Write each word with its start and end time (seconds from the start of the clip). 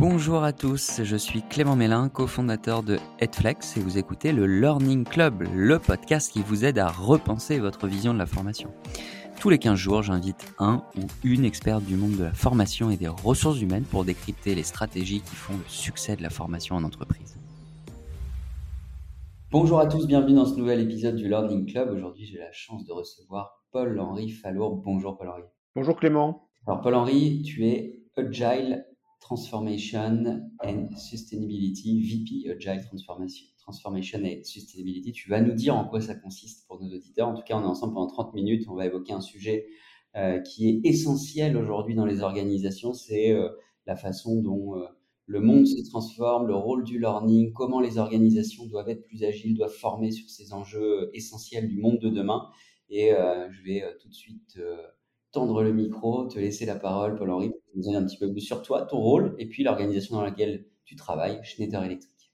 Bonjour 0.00 0.44
à 0.44 0.52
tous, 0.52 1.02
je 1.02 1.16
suis 1.16 1.42
Clément 1.42 1.74
Mélin, 1.74 2.08
cofondateur 2.08 2.84
de 2.84 2.98
Headflex 3.18 3.76
et 3.76 3.80
vous 3.80 3.98
écoutez 3.98 4.30
le 4.30 4.46
Learning 4.46 5.02
Club, 5.02 5.42
le 5.52 5.80
podcast 5.80 6.32
qui 6.32 6.40
vous 6.40 6.64
aide 6.64 6.78
à 6.78 6.86
repenser 6.86 7.58
votre 7.58 7.88
vision 7.88 8.14
de 8.14 8.18
la 8.18 8.26
formation. 8.26 8.72
Tous 9.40 9.50
les 9.50 9.58
15 9.58 9.76
jours, 9.76 10.02
j'invite 10.02 10.54
un 10.60 10.84
ou 10.96 11.00
une 11.24 11.44
experte 11.44 11.84
du 11.84 11.96
monde 11.96 12.12
de 12.12 12.22
la 12.22 12.32
formation 12.32 12.92
et 12.92 12.96
des 12.96 13.08
ressources 13.08 13.60
humaines 13.60 13.82
pour 13.82 14.04
décrypter 14.04 14.54
les 14.54 14.62
stratégies 14.62 15.20
qui 15.20 15.34
font 15.34 15.54
le 15.54 15.64
succès 15.66 16.14
de 16.14 16.22
la 16.22 16.30
formation 16.30 16.76
en 16.76 16.84
entreprise. 16.84 17.36
Bonjour 19.50 19.80
à 19.80 19.88
tous, 19.88 20.06
bienvenue 20.06 20.36
dans 20.36 20.46
ce 20.46 20.54
nouvel 20.54 20.80
épisode 20.80 21.16
du 21.16 21.28
Learning 21.28 21.66
Club. 21.66 21.90
Aujourd'hui, 21.90 22.24
j'ai 22.24 22.38
la 22.38 22.52
chance 22.52 22.86
de 22.86 22.92
recevoir 22.92 23.64
Paul-Henri 23.72 24.30
Fallour. 24.30 24.76
Bonjour 24.76 25.18
Paul-Henri. 25.18 25.42
Bonjour 25.74 25.96
Clément. 25.96 26.48
Alors 26.68 26.82
Paul-Henri, 26.82 27.42
tu 27.42 27.66
es 27.66 27.98
Agile 28.16 28.84
Transformation 29.20 30.48
and 30.62 30.88
Sustainability, 30.96 32.00
VP 32.02 32.50
Agile 32.50 32.84
Transformation, 32.86 33.46
Transformation 33.58 34.24
and 34.24 34.44
Sustainability. 34.44 35.12
Tu 35.12 35.28
vas 35.28 35.40
nous 35.40 35.52
dire 35.52 35.76
en 35.76 35.84
quoi 35.84 36.00
ça 36.00 36.14
consiste 36.14 36.66
pour 36.66 36.80
nos 36.80 36.94
auditeurs. 36.94 37.28
En 37.28 37.34
tout 37.34 37.42
cas, 37.42 37.56
on 37.56 37.62
est 37.62 37.66
ensemble 37.66 37.94
pendant 37.94 38.06
30 38.06 38.34
minutes. 38.34 38.66
On 38.68 38.74
va 38.74 38.86
évoquer 38.86 39.12
un 39.12 39.20
sujet 39.20 39.66
euh, 40.16 40.40
qui 40.40 40.68
est 40.68 40.80
essentiel 40.84 41.56
aujourd'hui 41.56 41.94
dans 41.94 42.06
les 42.06 42.22
organisations. 42.22 42.94
C'est 42.94 43.32
euh, 43.32 43.50
la 43.86 43.94
façon 43.94 44.40
dont 44.40 44.76
euh, 44.76 44.86
le 45.26 45.40
monde 45.40 45.66
se 45.66 45.86
transforme, 45.90 46.46
le 46.46 46.54
rôle 46.54 46.84
du 46.84 46.98
learning, 46.98 47.52
comment 47.52 47.80
les 47.80 47.98
organisations 47.98 48.66
doivent 48.66 48.88
être 48.88 49.04
plus 49.04 49.24
agiles, 49.24 49.54
doivent 49.54 49.74
former 49.74 50.10
sur 50.10 50.28
ces 50.30 50.54
enjeux 50.54 51.10
essentiels 51.12 51.68
du 51.68 51.78
monde 51.78 51.98
de 51.98 52.08
demain. 52.08 52.48
Et 52.88 53.10
je 53.10 53.62
vais 53.64 53.84
tout 54.00 54.08
de 54.08 54.14
suite 54.14 54.58
tendre 55.32 55.62
le 55.62 55.72
micro, 55.72 56.26
te 56.26 56.38
laisser 56.38 56.64
la 56.64 56.76
parole, 56.76 57.16
Paul-Henri, 57.16 57.50
pour 57.50 57.60
nous 57.74 57.82
dire 57.82 57.98
un 57.98 58.04
petit 58.04 58.18
peu 58.18 58.30
plus 58.30 58.40
sur 58.40 58.62
toi, 58.62 58.82
ton 58.82 58.98
rôle 58.98 59.34
et 59.38 59.46
puis 59.46 59.62
l'organisation 59.62 60.16
dans 60.16 60.22
laquelle 60.22 60.64
tu 60.84 60.96
travailles, 60.96 61.40
Schneider 61.42 61.84
Electric. 61.84 62.32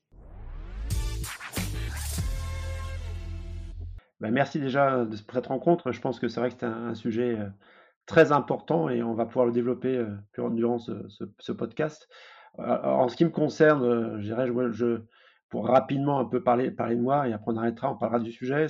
Ben, 4.21 4.31
merci 4.31 4.61
déjà 4.61 5.07
pour 5.27 5.35
cette 5.35 5.47
rencontre. 5.47 5.93
Je 5.93 6.01
pense 6.01 6.19
que 6.19 6.29
c'est 6.29 6.41
vrai 6.41 6.51
que 6.51 6.57
c'est 6.59 6.67
un, 6.67 6.95
sujet 6.95 7.37
euh, 7.37 7.49
très 8.07 8.33
important 8.33 8.89
et 8.89 9.03
on 9.03 9.13
va 9.13 9.27
pouvoir 9.27 9.47
le 9.47 9.53
développer 9.53 9.97
euh, 9.97 10.51
durant 10.51 10.79
ce, 10.79 11.53
podcast. 11.53 12.09
Euh, 12.61 12.83
en 12.85 13.09
ce 13.09 13.17
qui 13.17 13.25
me 13.25 13.31
concerne, 13.31 14.21
je 14.21 14.25
dirais, 14.25 14.49
je, 14.71 15.03
pour 15.51 15.67
rapidement 15.67 16.21
un 16.21 16.25
peu 16.25 16.43
parler, 16.43 16.71
parler 16.71 16.97
de 16.97 17.03
moi 17.03 17.29
et 17.29 17.33
après 17.33 17.53
on 17.53 17.57
arrêtera, 17.57 17.93
on 17.93 17.97
parlera 17.97 18.21
du 18.21 18.33
sujet, 18.33 18.69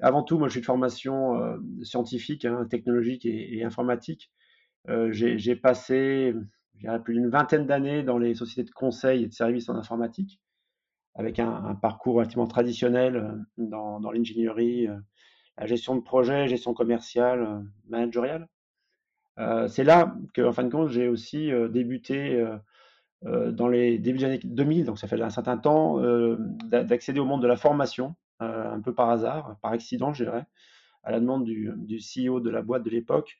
avant 0.00 0.22
tout, 0.22 0.38
moi, 0.38 0.48
je 0.48 0.52
suis 0.52 0.60
de 0.60 0.66
formation 0.66 1.40
euh, 1.42 1.56
scientifique, 1.82 2.44
hein, 2.44 2.66
technologique 2.68 3.24
et, 3.24 3.64
informatique. 3.64 4.30
Euh, 4.88 5.08
j'ai 5.12 5.56
passé, 5.56 6.34
plus 7.04 7.14
d'une 7.14 7.28
vingtaine 7.28 7.66
d'années 7.66 8.02
dans 8.02 8.18
les 8.18 8.34
sociétés 8.34 8.64
de 8.64 8.70
conseil 8.70 9.24
et 9.24 9.26
de 9.26 9.32
services 9.32 9.68
en 9.68 9.76
informatique, 9.76 10.40
avec 11.14 11.38
un, 11.38 11.74
parcours 11.76 12.16
relativement 12.16 12.46
traditionnel 12.46 13.16
euh, 13.16 13.32
dans, 13.56 14.10
l'ingénierie, 14.10 14.88
la 15.58 15.66
gestion 15.66 15.96
de 15.96 16.02
projet, 16.02 16.46
gestion 16.48 16.74
commerciale, 16.74 17.64
managériale. 17.88 18.48
C'est 19.68 19.84
là 19.84 20.14
que, 20.34 20.42
en 20.42 20.52
fin 20.52 20.64
de 20.64 20.70
compte, 20.70 20.88
j'ai 20.88 21.08
aussi 21.08 21.50
débuté 21.70 22.42
dans 23.22 23.68
les 23.68 23.98
débuts 23.98 24.18
des 24.18 24.24
années 24.24 24.40
2000, 24.42 24.84
donc 24.84 24.98
ça 24.98 25.08
fait 25.08 25.20
un 25.20 25.30
certain 25.30 25.58
temps, 25.58 25.98
d'accéder 26.70 27.20
au 27.20 27.26
monde 27.26 27.42
de 27.42 27.46
la 27.46 27.56
formation 27.56 28.14
euh, 28.14 28.25
un 28.40 28.80
peu 28.80 28.94
par 28.94 29.10
hasard, 29.10 29.56
par 29.62 29.72
accident, 29.72 30.12
je 30.12 30.24
dirais, 30.24 30.46
à 31.06 31.12
la 31.12 31.20
demande 31.20 31.44
du, 31.44 31.98
CEO 31.98 32.40
de 32.40 32.50
la 32.50 32.62
boîte 32.62 32.82
de 32.82 32.90
l'époque, 32.90 33.38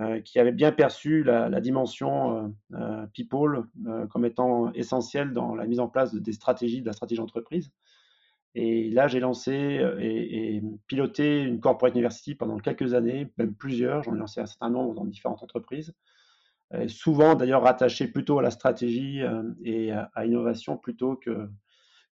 euh, 0.00 0.20
qui 0.20 0.40
avait 0.40 0.52
bien 0.52 0.72
perçu 0.72 1.22
la, 1.22 1.60
dimension 1.60 2.52
euh, 2.72 3.06
people 3.12 3.64
comme 4.10 4.24
étant 4.24 4.72
essentielle 4.72 5.32
dans 5.32 5.54
la 5.54 5.66
mise 5.66 5.78
en 5.78 5.88
place 5.88 6.14
des 6.14 6.32
stratégies, 6.32 6.80
de 6.80 6.86
la 6.86 6.92
stratégie 6.92 7.20
d'entreprise. 7.20 7.70
Et 8.56 8.90
là, 8.90 9.08
j'ai 9.08 9.20
lancé 9.20 9.52
et, 10.00 10.62
piloté 10.86 11.42
une 11.42 11.60
corporate 11.60 11.94
university 11.94 12.34
pendant 12.34 12.58
quelques 12.58 12.94
années, 12.94 13.32
même 13.36 13.54
plusieurs. 13.54 14.02
J'en 14.04 14.14
ai 14.14 14.18
lancé 14.18 14.40
un 14.40 14.46
certain 14.46 14.70
nombre 14.70 14.94
dans 14.94 15.04
différentes 15.04 15.42
entreprises. 15.42 15.92
souvent, 16.86 17.34
d'ailleurs, 17.34 17.62
rattaché 17.62 18.08
plutôt 18.08 18.38
à 18.38 18.42
la 18.42 18.50
stratégie 18.50 19.20
et 19.62 19.92
à, 19.92 20.24
l'innovation 20.24 20.76
plutôt 20.76 21.16
que 21.16 21.48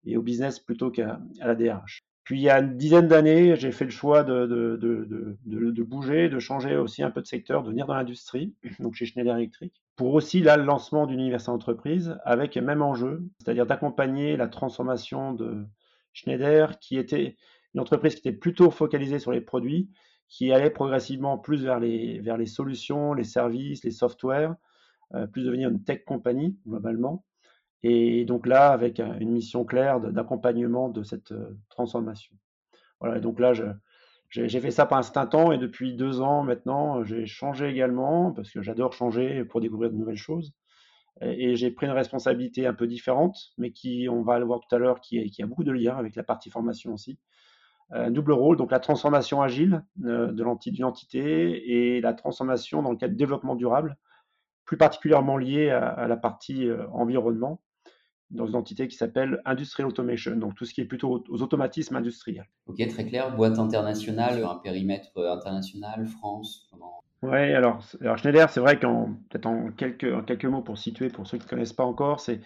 et 0.04 0.16
au 0.16 0.22
business 0.22 0.59
plutôt 0.59 0.91
qu'à 0.91 1.20
la 1.38 1.54
DRH. 1.54 2.09
Puis 2.30 2.38
il 2.38 2.42
y 2.42 2.48
a 2.48 2.60
une 2.60 2.76
dizaine 2.76 3.08
d'années, 3.08 3.56
j'ai 3.56 3.72
fait 3.72 3.84
le 3.84 3.91
choix 3.91 4.22
de, 4.22 5.82
bouger, 5.82 6.28
de 6.28 6.38
changer 6.38 6.76
aussi 6.76 7.02
un 7.02 7.10
peu 7.10 7.20
de 7.20 7.26
secteur, 7.26 7.64
de 7.64 7.70
venir 7.70 7.86
dans 7.86 7.94
l'industrie, 7.94 8.54
donc 8.78 8.94
chez 8.94 9.04
Schneider 9.04 9.34
Electric, 9.34 9.82
pour 9.96 10.14
aussi 10.14 10.38
là 10.38 10.56
le 10.56 10.62
lancement 10.62 11.08
d'une 11.08 11.18
université 11.18 11.50
entreprise 11.50 12.16
avec 12.24 12.54
le 12.54 12.62
même 12.62 12.82
enjeu, 12.82 13.28
c'est-à-dire 13.41 13.66
d'accompagner 13.66 14.36
la 14.36 14.46
transformation 14.46 15.32
de 15.32 15.66
Schneider, 16.12 16.78
qui 16.78 16.98
était 16.98 17.36
une 17.74 17.80
entreprise 17.80 18.14
qui 18.14 18.20
était 18.20 18.38
plutôt 18.38 18.70
focalisée 18.70 19.18
sur 19.18 19.32
les 19.32 19.41
produits, 19.41 19.91
qui 20.28 20.52
allait 20.52 20.70
progressivement 20.70 21.36
plus 21.36 21.64
vers 21.64 21.80
les, 21.80 22.20
vers 22.20 22.36
les 22.36 22.47
solutions, 22.47 23.12
les 23.12 23.24
services, 23.24 23.82
les 23.82 23.91
softwares, 23.91 24.54
euh, 25.16 25.26
plus 25.26 25.42
devenir 25.42 25.68
une 25.68 25.82
tech 25.82 26.04
compagnie 26.04 26.56
globalement. 26.64 27.24
Et 27.82 28.24
donc 28.24 28.46
là, 28.46 28.70
avec 28.70 28.98
une 28.98 29.30
mission 29.30 29.64
claire 29.64 30.00
d'accompagnement 30.00 30.88
de 30.88 31.02
cette 31.02 31.32
euh, 31.32 31.56
transformation. 31.70 32.36
Voilà, 33.00 33.20
donc 33.20 33.41
là, 33.41 33.52
j'ai 34.28 34.60
fait 34.60 34.70
ça 34.70 34.86
un 34.91 35.02
certain 35.02 35.26
temps 35.26 35.52
et 35.52 35.58
depuis 35.58 35.94
deux 35.94 36.20
ans 36.20 36.42
maintenant, 36.42 37.02
j'ai 37.04 37.24
changé 37.26 37.68
également 37.68 38.32
parce 38.32 38.50
que 38.50 38.60
j'adore 38.60 38.92
changer 38.92 39.44
pour 39.44 39.60
découvrir 39.60 39.91
de 39.91 39.96
nouvelles 39.96 40.16
choses. 40.16 40.52
Et, 41.22 41.56
j'ai 41.56 41.70
pris 41.70 41.86
une 41.86 41.92
responsabilité 41.92 42.66
un 42.66 42.74
peu 42.74 42.86
différente, 42.86 43.36
mais 43.58 43.72
qui, 43.72 44.08
on 44.10 44.22
va 44.22 44.38
le 44.38 44.44
voir 44.44 44.60
tout 44.60 44.74
à 44.74 44.78
l'heure, 44.78 45.00
qui, 45.00 45.34
a 45.42 45.47
beaucoup 45.47 45.64
de 45.64 45.72
liens 45.72 45.97
avec 45.97 46.14
la 46.16 46.22
partie 46.22 46.50
formation 46.50 46.92
aussi. 46.94 47.18
Euh, 47.92 48.06
un 48.06 48.10
double 48.10 48.32
rôle, 48.32 48.56
donc 48.56 48.70
la 48.70 48.80
transformation 48.80 49.42
agile 49.42 49.82
euh, 50.04 50.32
d'une 50.32 50.84
entité 50.84 51.97
et 51.97 52.00
la 52.00 52.14
transformation 52.14 52.82
dans 52.82 52.91
le 52.91 52.97
cadre 52.97 53.12
du 53.12 53.18
développement 53.18 53.54
durable, 53.54 53.97
plus 54.64 54.76
particulièrement 54.76 55.36
liée 55.36 55.70
à 55.70 56.06
la 56.06 56.16
partie 56.16 56.68
environnement 56.92 57.60
dans 58.30 58.46
une 58.46 58.54
entité 58.54 58.86
qui 58.88 58.96
s'appelle 58.96 59.41
Industrial 59.44 59.88
Automation, 59.88 60.36
donc 60.36 60.54
tout 60.54 60.64
ce 60.64 60.72
qui 60.72 60.80
est 60.80 60.84
plutôt 60.84 61.24
aux 61.28 61.42
automatismes 61.42 61.96
industriels. 61.96 62.46
Ok, 62.66 62.86
très 62.88 63.06
clair. 63.06 63.34
Boîte 63.34 63.58
internationale, 63.58 64.44
un 64.44 64.56
périmètre 64.56 65.10
international, 65.16 66.06
France 66.06 66.70
Oui, 67.22 67.52
alors, 67.52 67.82
alors, 68.00 68.18
Schneider, 68.18 68.48
c'est 68.50 68.60
vrai 68.60 68.78
qu'en 68.78 69.14
peut-être 69.28 69.46
en 69.46 69.72
quelques, 69.72 70.12
en 70.12 70.22
quelques 70.22 70.44
mots 70.44 70.62
pour 70.62 70.78
situer, 70.78 71.08
pour 71.08 71.26
ceux 71.26 71.38
qui 71.38 71.44
ne 71.44 71.50
connaissent 71.50 71.72
pas 71.72 71.84
encore, 71.84 72.20
c'est, 72.20 72.41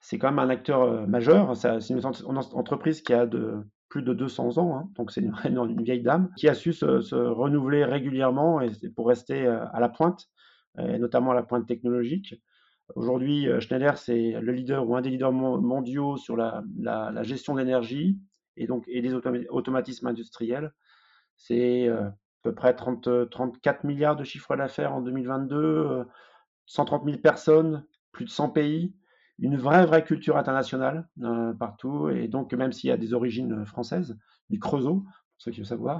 c'est 0.00 0.18
quand 0.18 0.28
même 0.28 0.38
un 0.38 0.48
acteur 0.48 0.82
euh, 0.82 1.06
majeur. 1.06 1.54
C'est 1.56 1.90
une, 1.90 2.06
entreprise 2.06 3.02
qui 3.02 3.12
a 3.12 3.26
de, 3.26 3.58
plus 3.90 4.02
de 4.02 4.14
200 4.14 4.56
ans, 4.56 4.76
hein, 4.76 4.88
donc 4.96 5.12
c'est 5.12 5.20
une, 5.20 5.34
une, 5.44 5.82
vieille 5.82 6.02
dame, 6.02 6.30
qui 6.36 6.48
a 6.48 6.54
su 6.54 6.72
se, 6.72 7.14
renouveler 7.14 7.84
régulièrement 7.84 8.62
et, 8.62 8.70
pour 8.94 9.08
rester 9.08 9.46
euh, 9.46 9.66
à 9.72 9.80
la 9.80 9.90
pointe, 9.90 10.28
et 10.78 10.98
notamment 10.98 11.30
à 11.30 11.34
la 11.34 11.42
pointe 11.42 11.66
technologique. 11.66 12.34
Aujourd'hui, 12.94 13.48
euh, 13.48 13.60
Schneider, 13.60 13.98
c'est 13.98 14.32
le 14.40 14.52
leader 14.52 14.88
ou 14.88 14.94
un 14.96 15.00
des 15.00 15.10
leaders 15.10 15.32
mondiaux 15.32 16.16
sur 16.16 16.36
la, 16.36 16.62
gestion 17.22 17.54
d'énergie 17.54 18.18
et 18.56 18.66
donc 18.66 18.84
et 18.86 19.02
des 19.02 19.12
automatismes 19.14 20.06
industriels. 20.06 20.72
C'est 21.36 21.88
euh, 21.88 22.02
à 22.08 22.14
peu 22.42 22.54
près 22.54 22.74
30, 22.74 23.28
34 23.28 23.84
milliards 23.84 24.16
de 24.16 24.24
chiffre 24.24 24.54
d'affaires 24.56 24.94
en 24.94 25.00
2022, 25.00 26.04
130 26.66 27.04
000 27.04 27.18
personnes, 27.18 27.84
plus 28.12 28.24
de 28.24 28.30
100 28.30 28.50
pays, 28.50 28.94
une 29.38 29.56
vraie, 29.56 29.84
vraie 29.84 30.04
culture 30.04 30.36
internationale 30.36 31.08
euh, 31.22 31.52
partout. 31.54 32.08
Et 32.08 32.28
donc, 32.28 32.54
même 32.54 32.72
s'il 32.72 32.88
y 32.88 32.92
a 32.92 32.96
des 32.96 33.14
origines 33.14 33.66
françaises, 33.66 34.16
du 34.48 34.60
Creusot, 34.60 35.00
pour 35.00 35.08
ceux 35.38 35.50
qui 35.50 35.58
veulent 35.58 35.66
savoir. 35.66 35.98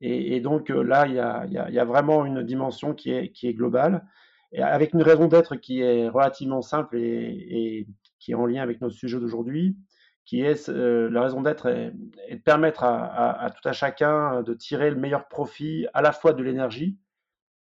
Et, 0.00 0.40
donc 0.40 0.68
là, 0.68 1.08
il 1.08 1.14
y, 1.14 1.18
a, 1.18 1.44
il 1.46 1.52
y, 1.52 1.78
a, 1.80 1.84
vraiment 1.84 2.24
une 2.24 2.44
dimension 2.44 2.94
qui 2.94 3.10
est, 3.10 3.32
qui 3.32 3.48
est 3.48 3.54
globale 3.54 4.06
avec 4.56 4.94
une 4.94 5.02
raison 5.02 5.26
d'être 5.26 5.56
qui 5.56 5.80
est 5.80 6.08
relativement 6.08 6.62
simple 6.62 6.96
et, 6.96 7.86
qui 8.18 8.32
est 8.32 8.34
en 8.34 8.46
lien 8.46 8.62
avec 8.62 8.80
notre 8.80 8.94
sujet 8.94 9.18
d'aujourd'hui, 9.18 9.76
qui 10.24 10.42
est 10.42 10.68
euh, 10.68 11.08
la 11.10 11.22
raison 11.22 11.42
d'être 11.42 11.66
est, 11.66 11.92
de 12.30 12.42
permettre 12.42 12.84
à, 12.84 13.50
tout 13.54 13.66
à 13.68 13.72
chacun 13.72 14.42
de 14.42 14.54
tirer 14.54 14.90
le 14.90 14.96
meilleur 14.96 15.28
profit 15.28 15.86
à 15.94 16.02
la 16.02 16.12
fois 16.12 16.32
de 16.32 16.42
l'énergie 16.42 16.98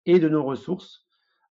et 0.06 0.18
de 0.18 0.28
nos 0.28 0.42
ressources 0.42 1.06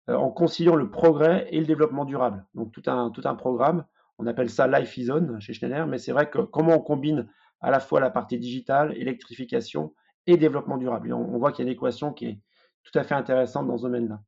euh, 0.09 0.15
en 0.15 0.31
conciliant 0.31 0.75
le 0.75 0.89
progrès 0.89 1.47
et 1.51 1.59
le 1.59 1.65
développement 1.65 2.05
durable. 2.05 2.45
Donc 2.53 2.71
tout 2.71 2.83
un, 2.87 3.09
tout 3.11 3.23
un 3.25 3.35
programme, 3.35 3.85
on 4.17 4.27
appelle 4.27 4.49
ça 4.49 4.67
Life 4.67 4.97
is 4.97 5.11
On 5.11 5.39
chez 5.39 5.53
Schneider, 5.53 5.87
mais 5.87 5.97
c'est 5.97 6.11
vrai 6.11 6.29
que 6.29 6.39
comment 6.39 6.75
on 6.75 6.81
combine 6.81 7.27
à 7.61 7.71
la 7.71 7.79
fois 7.79 7.99
la 7.99 8.09
partie 8.09 8.37
digitale, 8.37 8.95
électrification 8.97 9.93
et 10.27 10.37
développement 10.37 10.77
durable. 10.77 11.11
on 11.13 11.37
voit 11.37 11.51
qu'il 11.51 11.65
y 11.65 11.67
a 11.67 11.71
une 11.71 11.75
équation 11.75 12.13
qui 12.13 12.25
est 12.25 12.39
tout 12.83 12.97
à 12.97 13.03
fait 13.03 13.15
intéressante 13.15 13.67
dans 13.67 13.77
ce 13.77 13.83
domaine-là. 13.83 14.21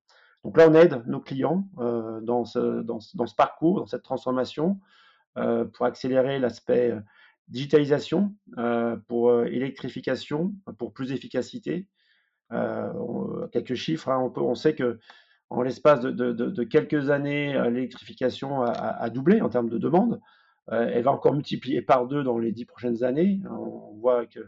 Donc 0.43 0.57
là, 0.57 0.67
on 0.69 0.73
aide 0.73 1.03
nos 1.07 1.19
clients 1.19 1.67
euh, 1.79 2.19
dans, 2.21 2.45
ce, 2.45 3.35
parcours, 3.35 3.79
dans 3.79 3.85
cette 3.85 4.03
transformation, 4.03 4.79
euh, 5.37 5.65
pour 5.65 5.85
accélérer 5.85 6.39
l'aspect 6.39 6.91
euh, 6.91 6.99
digitalisation, 7.47 8.33
pour 9.09 9.43
électrification, 9.43 10.53
pour 10.77 10.93
plus 10.93 11.09
d'efficacité. 11.09 11.85
quelques 13.51 13.75
chiffres, 13.75 14.07
hein, 14.07 14.31
on, 14.37 14.55
sait 14.55 14.73
que 14.73 14.99
En 15.49 15.61
l'espace 15.61 15.99
de, 15.99 16.63
quelques 16.63 17.09
années, 17.09 17.51
l'électrification 17.71 18.61
a, 18.61 19.09
doublé 19.09 19.41
en 19.41 19.49
termes 19.49 19.69
de 19.69 19.77
demande. 19.77 20.21
elle 20.69 21.03
va 21.03 21.11
encore 21.11 21.33
multiplier 21.33 21.81
par 21.81 22.07
deux 22.07 22.23
dans 22.23 22.37
les 22.37 22.53
dix 22.53 22.63
prochaines 22.63 23.03
années. 23.03 23.41
On 23.49 23.97
voit 23.99 24.25
que 24.25 24.39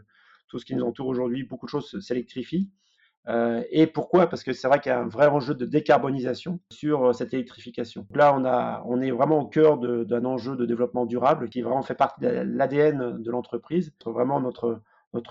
tout 0.48 0.58
ce 0.58 0.64
qui 0.64 0.74
nous 0.74 0.84
entoure 0.86 1.08
aujourd'hui, 1.08 1.42
beaucoup 1.42 1.66
de 1.66 1.70
choses 1.70 2.00
s'électrifient. 2.00 2.70
Euh, 3.28 3.62
et 3.70 3.86
pourquoi? 3.86 4.26
Parce 4.28 4.42
que 4.42 4.52
c'est 4.52 4.68
vrai 4.68 4.80
qu'il 4.80 4.90
y 4.90 4.94
a 4.94 5.00
un 5.00 5.08
vrai 5.08 5.26
enjeu 5.26 5.54
de 5.54 5.64
décarbonisation 5.64 6.60
sur 6.70 7.06
euh, 7.06 7.12
cette 7.12 7.32
électrification. 7.32 8.06
là, 8.14 8.82
on, 8.86 9.00
est 9.00 9.10
vraiment 9.10 9.40
au 9.40 9.46
cœur 9.46 9.78
d'un 9.78 10.24
enjeu 10.24 10.56
de 10.56 10.66
développement 10.66 11.06
durable 11.06 11.48
qui 11.48 11.62
vraiment 11.62 11.82
fait 11.82 11.94
partie 11.94 12.20
de 12.20 12.28
l'ADN 12.28 13.22
de 13.22 13.30
l'entreprise, 13.30 13.94
vraiment 14.04 14.40
notre, 14.40 14.82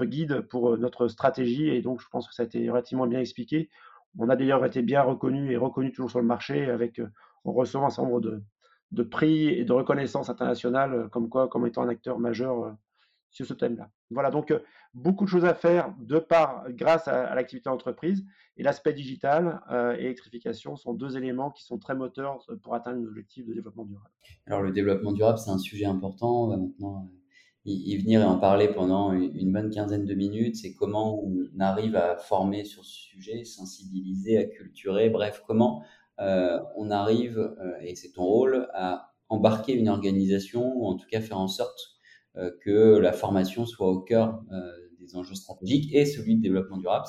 guide 0.06 0.42
pour 0.42 0.74
euh, 0.74 0.78
notre 0.78 1.08
stratégie. 1.08 1.70
Et 1.70 1.82
donc, 1.82 2.02
je 2.02 2.08
pense 2.10 2.28
que 2.28 2.34
ça 2.34 2.44
a 2.44 2.46
été 2.46 2.68
relativement 2.70 3.06
bien 3.06 3.20
expliqué. 3.20 3.70
On 4.18 4.30
a 4.30 4.36
d'ailleurs 4.36 4.66
été 4.66 4.82
bien 4.82 5.02
reconnu 5.02 5.52
et 5.52 5.58
reconnu 5.58 5.92
toujours 5.92 6.10
sur 6.10 6.20
le 6.20 6.26
marché 6.26 6.70
avec, 6.70 7.02
on 7.46 7.52
reçoit 7.52 7.82
un 7.82 7.90
certain 7.90 8.10
nombre 8.10 8.22
de, 8.22 8.44
de 8.92 9.04
prix 9.04 9.50
et 9.50 9.66
de 9.66 9.74
reconnaissance 9.74 10.30
internationale 10.30 11.10
comme 11.12 11.30
quoi, 11.30 11.48
comme 11.48 11.66
étant 11.66 11.84
un 11.84 11.90
acteur 11.90 12.20
majeur 12.20 12.76
sur 13.34 13.46
ce 13.48 13.54
thème-là. 13.54 13.90
Voilà, 14.12 14.30
donc 14.30 14.52
euh, 14.52 14.60
beaucoup 14.94 15.26
de 15.26 15.30
choses 15.30 15.44
à 15.44 15.56
faire 15.56 15.94
de 16.00 16.20
part, 16.20 16.66
grâce 16.70 17.08
à, 17.08 17.34
l'activité 17.36 17.70
d'entreprise 17.70 18.24
et 18.58 18.64
l'aspect 18.64 18.94
digital 18.94 19.62
euh, 19.72 19.96
et 19.98 20.06
électrification 20.06 20.76
sont 20.76 20.94
deux 20.94 21.18
éléments 21.18 21.50
qui 21.50 21.64
sont 21.64 21.80
très 21.80 21.96
moteurs 21.96 22.46
euh, 22.50 22.56
pour 22.56 22.76
atteindre 22.76 23.00
nos 23.00 23.08
objectifs 23.08 23.46
de 23.46 23.54
développement 23.54 23.86
durable. 23.86 24.12
Alors 24.46 24.62
le 24.62 24.72
développement 24.72 25.12
durable, 25.12 25.40
c'est 25.40 25.50
un 25.50 25.58
sujet 25.58 25.86
important. 25.86 26.46
On 26.46 26.48
va 26.50 26.58
maintenant 26.58 27.10
y, 27.66 27.98
venir 27.98 28.22
et 28.22 28.26
en 28.26 28.38
parler 28.38 28.68
pendant 28.68 29.14
une 29.14 29.52
bonne 29.52 29.72
quinzaine 29.72 30.06
de 30.06 30.14
minutes. 30.14 30.58
C'est 30.58 30.76
comment 30.76 31.20
on 31.24 31.60
arrive 31.60 31.96
à 31.96 32.18
former 32.18 32.64
sur 32.64 32.86
ce 32.86 32.94
sujet, 32.94 33.46
sensibiliser, 33.46 34.38
à 34.38 34.44
culturer, 34.44 35.10
bref, 35.10 35.44
comment 35.48 35.84
on 36.20 36.92
arrive, 36.92 37.56
et 37.82 37.96
c'est 37.96 38.12
ton 38.12 38.24
rôle, 38.24 38.68
à 38.74 39.14
embarquer 39.30 39.74
une 39.74 39.90
organisation, 39.90 40.74
ou 40.76 40.86
en 40.88 40.96
tout 40.96 41.08
cas 41.10 41.22
faire 41.22 41.40
en 41.40 41.48
sorte 41.48 41.94
que 42.64 42.98
la 42.98 43.12
formation 43.12 43.66
soit 43.66 43.88
au 43.88 44.00
cœur 44.00 44.42
euh, 44.52 44.72
des 45.00 45.16
enjeux 45.16 45.36
stratégiques 45.36 45.94
et 45.94 46.06
celui 46.06 46.36
de 46.38 46.42
développement 46.42 46.78
durable. 46.78 47.06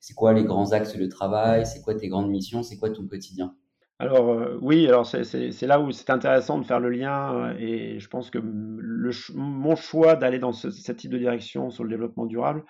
C'est 0.00 0.14
quoi 0.14 0.32
les 0.32 0.44
grands 0.44 0.72
axes 0.72 0.96
de 0.96 1.06
travail? 1.06 1.66
C'est 1.66 1.82
quoi 1.82 1.94
tes 1.94 2.08
grandes 2.08 2.30
missions? 2.30 2.62
C'est 2.62 2.78
quoi 2.78 2.90
ton 2.90 3.06
quotidien? 3.06 3.54
Alors 3.98 4.30
euh, 4.30 4.58
oui, 4.60 4.88
alors 4.88 5.06
c'est 5.06 5.62
là 5.62 5.80
où 5.80 5.92
c'est 5.92 6.10
intéressant 6.10 6.58
de 6.58 6.64
faire 6.64 6.80
le 6.80 6.90
lien 6.90 7.54
et 7.58 8.00
je 8.00 8.08
pense 8.08 8.28
que 8.30 8.38
mon 8.38 9.76
choix 9.76 10.16
d'aller 10.16 10.40
dans 10.40 10.52
ce, 10.52 10.68
type 10.92 11.10
de 11.10 11.18
direction 11.18 11.70
sur 11.70 11.84
le 11.84 11.90
développement 11.90 12.26
durable, 12.26 12.64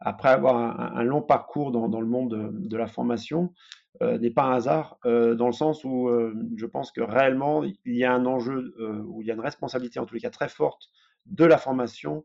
après 0.00 0.28
avoir 0.28 0.96
un, 0.96 1.02
long 1.02 1.22
parcours 1.22 1.72
dans, 1.72 2.00
le 2.00 2.06
monde 2.06 2.52
de, 2.52 2.76
la 2.76 2.86
formation, 2.86 3.54
n'est 4.02 4.30
pas 4.30 4.44
un 4.44 4.52
hasard, 4.52 4.98
dans 5.04 5.46
le 5.46 5.52
sens 5.52 5.82
où 5.84 6.10
je 6.56 6.66
pense 6.66 6.92
que 6.92 7.00
réellement 7.00 7.64
il 7.64 7.96
y 7.96 8.04
a 8.04 8.12
un 8.12 8.26
enjeu, 8.26 8.74
où 9.06 9.22
il 9.22 9.28
y 9.28 9.30
a 9.30 9.34
une 9.34 9.40
responsabilité 9.40 9.98
en 9.98 10.04
tous 10.04 10.14
les 10.14 10.20
cas 10.20 10.30
très 10.30 10.48
forte 10.48 10.90
de 11.26 11.44
la 11.44 11.58
formation 11.58 12.24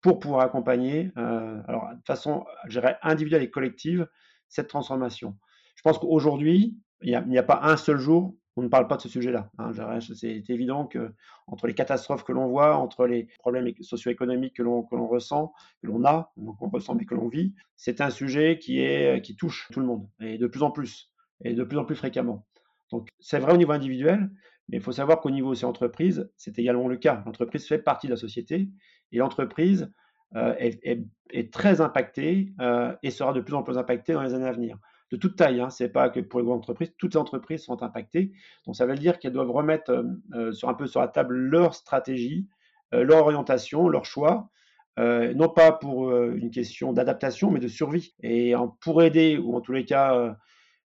pour 0.00 0.18
pouvoir 0.18 0.42
accompagner, 0.42 1.12
euh, 1.18 1.60
alors 1.68 1.90
de 1.94 2.04
façon, 2.06 2.44
je 2.68 2.80
individuelle 3.02 3.42
et 3.42 3.50
collective, 3.50 4.08
cette 4.48 4.68
transformation. 4.68 5.36
Je 5.76 5.82
pense 5.82 5.98
qu'aujourd'hui, 5.98 6.78
il 7.02 7.18
n'y 7.28 7.38
a, 7.38 7.42
pas 7.42 7.60
un 7.62 7.76
seul 7.76 7.98
jour 7.98 8.34
où 8.56 8.60
on 8.60 8.62
ne 8.62 8.68
parle 8.68 8.88
pas 8.88 8.96
de 8.96 9.02
ce 9.02 9.08
sujet-là. 9.08 9.50
Hein, 9.58 9.72
c'est 10.00 10.50
évident 10.50 10.86
que 10.86 11.14
entre 11.46 11.66
les 11.66 11.74
catastrophes 11.74 12.24
que 12.24 12.32
l'on 12.32 12.48
voit, 12.48 12.76
entre 12.76 13.06
les 13.06 13.28
problèmes 13.38 13.70
socio-économiques 13.80 14.56
que 14.56 14.62
l'on 14.62 14.82
ressent, 14.82 15.52
que 15.82 15.86
l'on 15.86 16.04
a, 16.04 16.32
donc 16.36 16.60
on 16.60 16.68
ressent 16.68 16.94
mais 16.94 17.04
que 17.04 17.14
l'on 17.14 17.28
vit, 17.28 17.54
c'est 17.76 18.00
un 18.00 18.10
sujet 18.10 18.58
qui, 18.58 18.80
est, 18.80 19.22
qui 19.22 19.36
touche 19.36 19.68
tout 19.72 19.80
le 19.80 19.86
monde 19.86 20.08
et 20.20 20.36
de 20.36 20.46
plus 20.46 20.62
en 20.62 20.70
plus 20.70 21.10
et 21.42 21.54
de 21.54 21.64
plus 21.64 21.78
en 21.78 21.84
plus 21.84 21.96
fréquemment. 21.96 22.46
Donc 22.90 23.08
c'est 23.20 23.38
vrai 23.38 23.54
au 23.54 23.56
niveau 23.56 23.72
individuel, 23.72 24.30
mais 24.70 24.76
il 24.76 24.82
faut 24.82 24.92
savoir 24.92 25.20
qu'au 25.20 25.30
niveau 25.30 25.50
aussi 25.50 25.64
entreprise, 25.64 26.30
c'est 26.36 26.58
également 26.58 26.86
le 26.86 26.96
cas. 26.96 27.22
L'entreprise 27.26 27.66
fait 27.66 27.78
partie 27.78 28.06
de 28.06 28.12
la 28.12 28.16
société 28.16 28.68
et 29.10 29.18
l'entreprise 29.18 29.92
euh, 30.36 30.54
est, 30.58 31.52
très 31.52 31.80
impactée 31.80 32.52
euh, 32.60 32.94
et 33.02 33.10
sera 33.10 33.32
de 33.32 33.40
plus 33.40 33.54
en 33.54 33.64
plus 33.64 33.78
impactée 33.78 34.12
dans 34.12 34.22
les 34.22 34.32
années 34.34 34.46
à 34.46 34.52
venir. 34.52 34.78
De 35.10 35.16
toute 35.16 35.34
taille, 35.34 35.60
hein, 35.60 35.70
ce 35.70 35.82
n'est 35.82 35.90
pas 35.90 36.08
que 36.08 36.20
pour 36.20 36.38
les 36.38 36.46
grandes 36.46 36.58
entreprises, 36.58 36.92
toutes 36.98 37.14
les 37.14 37.20
entreprises 37.20 37.64
sont 37.64 37.82
impactées. 37.82 38.30
Donc 38.64 38.76
ça 38.76 38.86
veut 38.86 38.94
dire 38.94 39.18
qu'elles 39.18 39.32
doivent 39.32 39.50
remettre 39.50 40.04
euh, 40.34 40.52
sur 40.52 40.68
un 40.68 40.74
peu 40.74 40.86
sur 40.86 41.00
la 41.00 41.08
table 41.08 41.34
leur 41.34 41.74
stratégie, 41.74 42.46
leur 42.92 43.18
orientation, 43.18 43.88
leur 43.88 44.04
choix, 44.04 44.50
non 44.98 45.48
pas 45.48 45.70
pour 45.70 46.12
une 46.12 46.50
question 46.50 46.92
d'adaptation, 46.92 47.52
mais 47.52 47.60
de 47.60 47.68
survie. 47.68 48.16
Et 48.20 48.52
pour 48.80 49.04
aider, 49.04 49.38
ou 49.38 49.54
en 49.54 49.60
tous 49.60 49.70
les 49.70 49.84
cas 49.84 50.36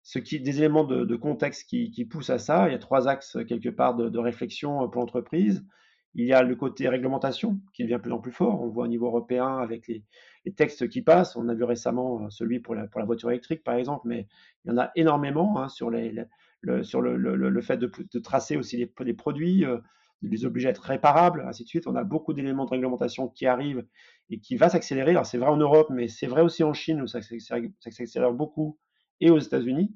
ce 0.04 0.18
qui, 0.18 0.38
des 0.38 0.58
éléments 0.58 0.84
de, 0.84 1.16
contexte 1.16 1.66
qui, 1.66 2.04
poussent 2.04 2.30
à 2.30 2.38
ça. 2.38 2.68
Il 2.68 2.72
y 2.72 2.74
a 2.74 2.78
trois 2.78 3.08
axes 3.08 3.38
quelque 3.48 3.70
part 3.70 3.96
de, 3.96 4.18
réflexion 4.18 4.86
pour 4.90 5.00
l'entreprise. 5.00 5.66
Il 6.14 6.26
y 6.26 6.32
a 6.34 6.42
le 6.42 6.54
côté 6.54 6.88
réglementation 6.88 7.58
qui 7.72 7.82
devient 7.82 7.94
de 7.94 8.02
plus 8.02 8.12
en 8.12 8.20
plus 8.20 8.30
fort. 8.30 8.60
On 8.60 8.68
voit 8.68 8.84
au 8.84 8.86
niveau 8.86 9.06
européen 9.06 9.56
avec 9.58 9.88
les, 9.88 10.04
textes 10.52 10.88
qui 10.90 11.00
passent. 11.00 11.36
On 11.36 11.48
a 11.48 11.54
vu 11.54 11.64
récemment 11.64 12.22
euh, 12.22 12.26
celui 12.28 12.60
pour 12.60 12.74
la, 12.74 12.86
pour 12.86 13.00
la, 13.00 13.06
voiture 13.06 13.30
électrique, 13.30 13.64
par 13.64 13.76
exemple, 13.76 14.02
mais 14.04 14.28
il 14.64 14.70
y 14.70 14.74
en 14.74 14.78
a 14.78 14.92
énormément 14.94 15.58
hein, 15.58 15.68
sur, 15.68 15.88
les, 15.88 16.14
le, 16.60 16.84
sur 16.84 17.00
le, 17.00 17.16
le, 17.16 17.62
fait 17.62 17.78
de, 17.78 18.18
tracer 18.18 18.58
aussi 18.58 18.76
les, 18.76 19.14
produits, 19.14 19.64
euh, 19.64 19.78
de 20.20 20.28
les 20.28 20.44
obliger 20.44 20.68
à 20.68 20.70
être 20.72 20.82
réparables, 20.82 21.46
ainsi 21.48 21.64
de 21.64 21.68
suite. 21.68 21.86
On 21.86 21.96
a 21.96 22.04
beaucoup 22.04 22.34
d'éléments 22.34 22.66
de 22.66 22.70
réglementation 22.70 23.28
qui 23.28 23.46
arrivent 23.46 23.86
et 24.28 24.38
qui 24.38 24.56
va 24.56 24.68
s'accélérer. 24.68 25.12
Alors 25.12 25.24
c'est 25.24 25.38
vrai 25.38 25.48
en 25.48 25.56
Europe, 25.56 25.88
mais 25.90 26.08
c'est 26.08 26.26
vrai 26.26 26.42
aussi 26.42 26.62
en 26.62 26.74
Chine 26.74 27.00
où 27.00 27.06
ça 27.06 27.20
s'accélère 27.22 28.34
beaucoup 28.34 28.78
et 29.24 29.30
aux 29.30 29.38
États-Unis. 29.38 29.90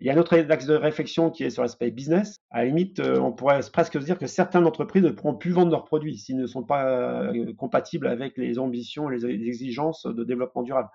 Il 0.00 0.06
y 0.06 0.10
a 0.10 0.14
un 0.14 0.18
autre 0.18 0.36
axe 0.36 0.66
de 0.66 0.74
réflexion 0.74 1.30
qui 1.30 1.42
est 1.42 1.50
sur 1.50 1.62
l'aspect 1.62 1.90
business. 1.90 2.36
À 2.50 2.58
la 2.58 2.66
limite, 2.66 3.00
euh, 3.00 3.18
on 3.18 3.32
pourrait 3.32 3.60
presque 3.72 3.94
se 3.94 4.04
dire 4.04 4.18
que 4.18 4.28
certaines 4.28 4.64
entreprises 4.64 5.02
ne 5.02 5.10
pourront 5.10 5.34
plus 5.34 5.50
vendre 5.50 5.72
leurs 5.72 5.84
produits 5.84 6.16
s'ils 6.16 6.36
ne 6.36 6.46
sont 6.46 6.62
pas 6.62 6.86
euh, 6.86 7.52
compatibles 7.54 8.06
avec 8.06 8.36
les 8.36 8.60
ambitions 8.60 9.10
et 9.10 9.18
les 9.18 9.48
exigences 9.48 10.06
de 10.06 10.22
développement 10.22 10.62
durable. 10.62 10.88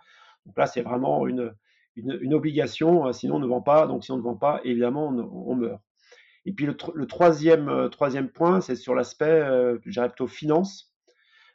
Donc 0.45 0.57
là, 0.57 0.67
c'est 0.67 0.81
vraiment 0.81 1.27
une, 1.27 1.53
obligation, 2.31 3.07
euh, 3.07 3.11
sinon 3.11 3.35
on 3.35 3.39
ne 3.39 3.47
vend 3.47 3.61
pas. 3.61 3.87
Donc 3.87 4.05
si 4.05 4.11
on 4.11 4.17
ne 4.17 4.21
vend 4.21 4.35
pas, 4.35 4.61
évidemment, 4.63 5.07
on, 5.07 5.55
meurt. 5.55 5.81
Et 6.45 6.53
puis 6.53 6.65
le, 6.65 6.75
troisième, 7.05 7.89
troisième 7.89 8.29
point, 8.29 8.61
c'est 8.61 8.75
sur 8.75 8.95
l'aspect, 8.95 9.41
je 9.85 9.91
dirais 9.91 10.07
plutôt 10.07 10.27
finance. 10.27 10.92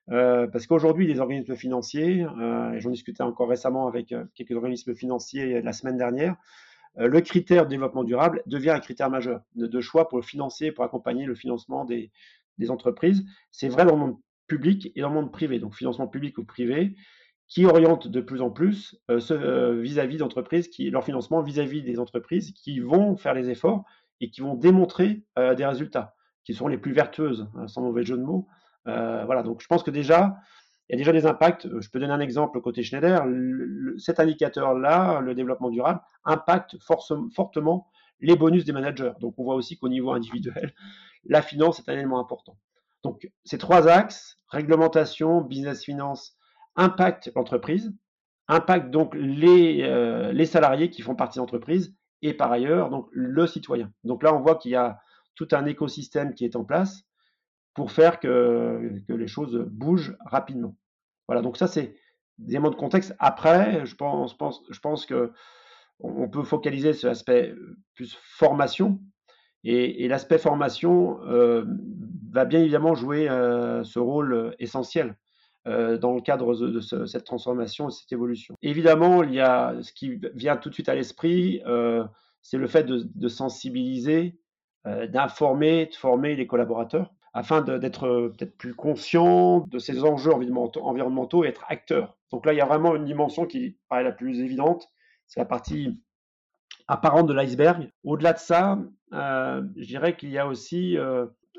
Parce 0.09 0.67
qu'aujourd'hui, 0.67 1.07
les 1.07 1.21
organismes 1.21 1.55
financiers, 1.55 2.21
et 2.21 2.81
j'en 2.81 2.91
discutais 2.91 3.23
encore 3.23 3.49
récemment 3.49 3.87
avec 3.87 4.15
quelques 4.35 4.53
organismes 4.53 4.95
financiers 4.95 5.61
la 5.63 5.73
semaine 5.73 5.99
dernière, 5.99 6.37
euh, 6.99 7.09
le 7.09 7.21
critère 7.21 7.65
de 7.65 7.71
développement 7.71 8.05
durable 8.05 8.43
devient 8.47 8.71
un 8.71 8.81
critère 8.81 9.11
majeur 9.11 9.43
de, 9.55 9.81
choix 9.81 10.09
pour 10.09 10.25
financer, 10.25 10.73
pour 10.73 10.85
accompagner 10.85 11.27
le 11.27 11.35
financement 11.35 11.85
des, 11.85 12.11
entreprises. 12.69 13.25
C'est 13.53 13.69
vrai 13.69 13.85
dans 13.85 13.93
le 13.93 13.99
monde 13.99 14.17
public 14.49 14.91
et 14.97 15.01
dans 15.01 15.11
le 15.11 15.15
monde 15.15 15.33
privé, 15.33 15.61
donc 15.61 15.77
financement 15.77 16.09
public 16.09 16.39
ou 16.39 16.45
privé, 16.45 16.97
qui 17.47 17.65
oriente 17.67 18.09
de 18.09 18.21
plus 18.21 18.43
en 18.43 18.51
plus 18.51 18.99
euh, 19.11 19.21
euh, 19.31 19.81
vis-à-vis 19.81 20.17
d'entreprises, 20.17 20.69
leur 20.79 21.05
financement 21.05 21.41
vis-à-vis 21.41 21.83
des 21.83 22.01
entreprises 22.01 22.53
qui 22.53 22.81
vont 22.81 23.17
faire 23.17 23.33
les 23.33 23.49
efforts 23.49 23.85
et 24.21 24.31
qui 24.31 24.41
vont 24.41 24.55
démontrer 24.55 25.23
des 25.37 25.65
résultats, 25.65 26.17
qui 26.43 26.53
seront 26.53 26.67
les 26.67 26.79
plus 26.79 26.93
vertueuses, 26.93 27.49
hein, 27.55 27.69
sans 27.69 27.83
mauvais 27.83 28.03
jeu 28.03 28.17
de 28.17 28.25
mots. 28.25 28.49
Voilà, 29.25 29.43
donc 29.43 29.61
je 29.61 29.67
pense 29.67 29.83
que 29.83 29.91
déjà, 29.91 30.37
il 30.89 30.95
y 30.95 30.97
a 30.97 30.99
déjà 30.99 31.13
des 31.13 31.27
impacts. 31.27 31.67
Euh, 31.67 31.81
je 31.81 31.91
peux 31.91 32.01
donner 32.01 32.13
un 32.13 32.21
exemple 32.21 32.61
côté 32.61 32.83
Schneider. 32.83 33.25
cet 33.99 34.21
indicateur-là, 34.21 35.21
le 35.21 35.35
développement 35.35 35.71
durable, 35.71 36.01
impacte 36.25 36.77
fortement 36.81 37.91
les 38.21 38.37
bonus 38.37 38.65
des 38.65 38.73
managers. 38.73 39.13
Donc 39.21 39.35
on 39.39 39.45
voit 39.45 39.55
aussi 39.55 39.79
qu'au 39.79 39.89
niveau 39.89 40.13
individuel, 40.13 40.75
la 41.25 41.43
finance 41.43 41.79
est 41.79 41.89
un 41.91 41.95
élément 41.95 42.21
important. 42.21 42.59
Donc 43.05 43.31
ces 43.45 43.59
trois 43.59 43.87
axes, 43.87 44.39
réglementation, 44.49 45.43
business 45.43 45.85
finance, 45.85 46.37
impactent 46.75 47.31
l'entreprise, 47.37 47.93
impactent 48.49 48.91
donc 48.91 49.15
les, 49.15 49.83
euh, 49.83 50.33
les 50.33 50.47
salariés 50.47 50.91
qui 50.91 51.03
font 51.03 51.15
partie 51.15 51.39
de 51.39 51.43
l'entreprise 51.43 51.95
et 52.23 52.33
par 52.33 52.51
ailleurs 52.51 52.91
le 53.13 53.47
citoyen. 53.47 53.93
Donc 54.05 54.23
là 54.23 54.35
on 54.35 54.41
voit 54.41 54.57
qu'il 54.57 54.73
y 54.73 54.77
a 54.77 54.99
tout 55.35 55.49
un 55.53 55.67
écosystème 55.67 56.35
qui 56.35 56.45
est 56.45 56.57
en 56.57 56.65
place 56.65 57.05
pour 57.79 57.93
faire 57.93 58.19
que, 58.19 58.91
les 59.09 59.29
choses 59.29 59.57
bougent 59.71 60.17
rapidement. 60.27 60.75
Voilà, 61.29 61.43
donc 61.43 61.57
ça 61.57 61.69
c'est 61.69 61.95
des 62.39 62.55
éléments 62.55 62.71
de 62.71 62.75
contexte. 62.75 63.15
Après, 63.21 63.87
je 63.87 63.95
pense, 63.95 64.37
pense, 64.37 65.07
que 65.07 65.31
on 66.01 66.29
peut 66.29 66.43
focaliser 66.43 66.93
sur 66.93 67.09
l'aspect 67.09 67.55
plus 67.95 68.19
formation. 68.21 68.99
Et, 69.63 70.09
l'aspect 70.09 70.39
formation 70.39 71.21
euh, 71.29 71.67
va 72.33 72.47
bien 72.47 72.59
évidemment 72.59 72.97
jouer 72.97 73.29
euh, 73.29 73.85
ce 73.85 74.01
rôle 74.01 74.57
essentiel 74.59 75.17
euh, 75.69 75.99
dans 75.99 76.15
le 76.15 76.21
cadre 76.21 76.57
de, 76.57 76.81
cette 76.81 77.25
transformation 77.25 77.91
et 77.91 77.93
cette 77.93 78.11
évolution. 78.11 78.57
Évidemment, 78.61 79.23
il 79.23 79.35
y 79.35 79.41
a 79.41 79.77
ce 79.83 79.93
qui 79.93 80.21
vient 80.35 80.57
tout 80.57 80.69
de 80.69 80.75
suite 80.75 80.89
à 80.89 80.97
l'esprit, 80.97 81.63
c'est 82.43 82.59
le 82.59 82.67
fait 82.67 82.83
de 82.83 83.29
sensibiliser, 83.29 84.37
d'informer, 84.85 85.87
de 85.87 85.95
former 85.95 86.35
les 86.35 86.49
collaborateurs 86.49 87.13
afin 87.39 87.63
d'être 87.63 88.05
euh, 88.05 88.29
peut-être 88.31 88.57
plus 88.57 88.75
conscient 88.75 89.61
de 89.69 89.79
ces 89.79 90.05
enjeux 90.05 90.33
environnementaux 90.33 91.45
et 91.45 91.49
être 91.49 91.65
acteur. 91.69 92.17
Donc 92.33 92.45
là, 92.45 92.53
il 92.53 92.57
y 92.57 92.61
a 92.61 92.67
vraiment 92.67 92.97
une 92.97 93.05
dimension 93.05 93.47
qui 93.47 93.79
paraît 93.89 94.03
la 94.03 94.13
plus 94.13 94.41
évidente, 94.41 94.89
c'est 95.27 95.41
la 95.41 95.47
partie 95.47 96.03
apparente 96.89 97.27
de 97.27 97.35
l'iceberg. 97.35 97.91
Au-delà 98.03 98.33
de 98.33 98.39
ça, 98.39 98.79
je 99.13 99.87
dirais 99.87 100.17
qu'il 100.17 100.31
y 100.31 100.39
a 100.39 100.47
aussi 100.47 100.97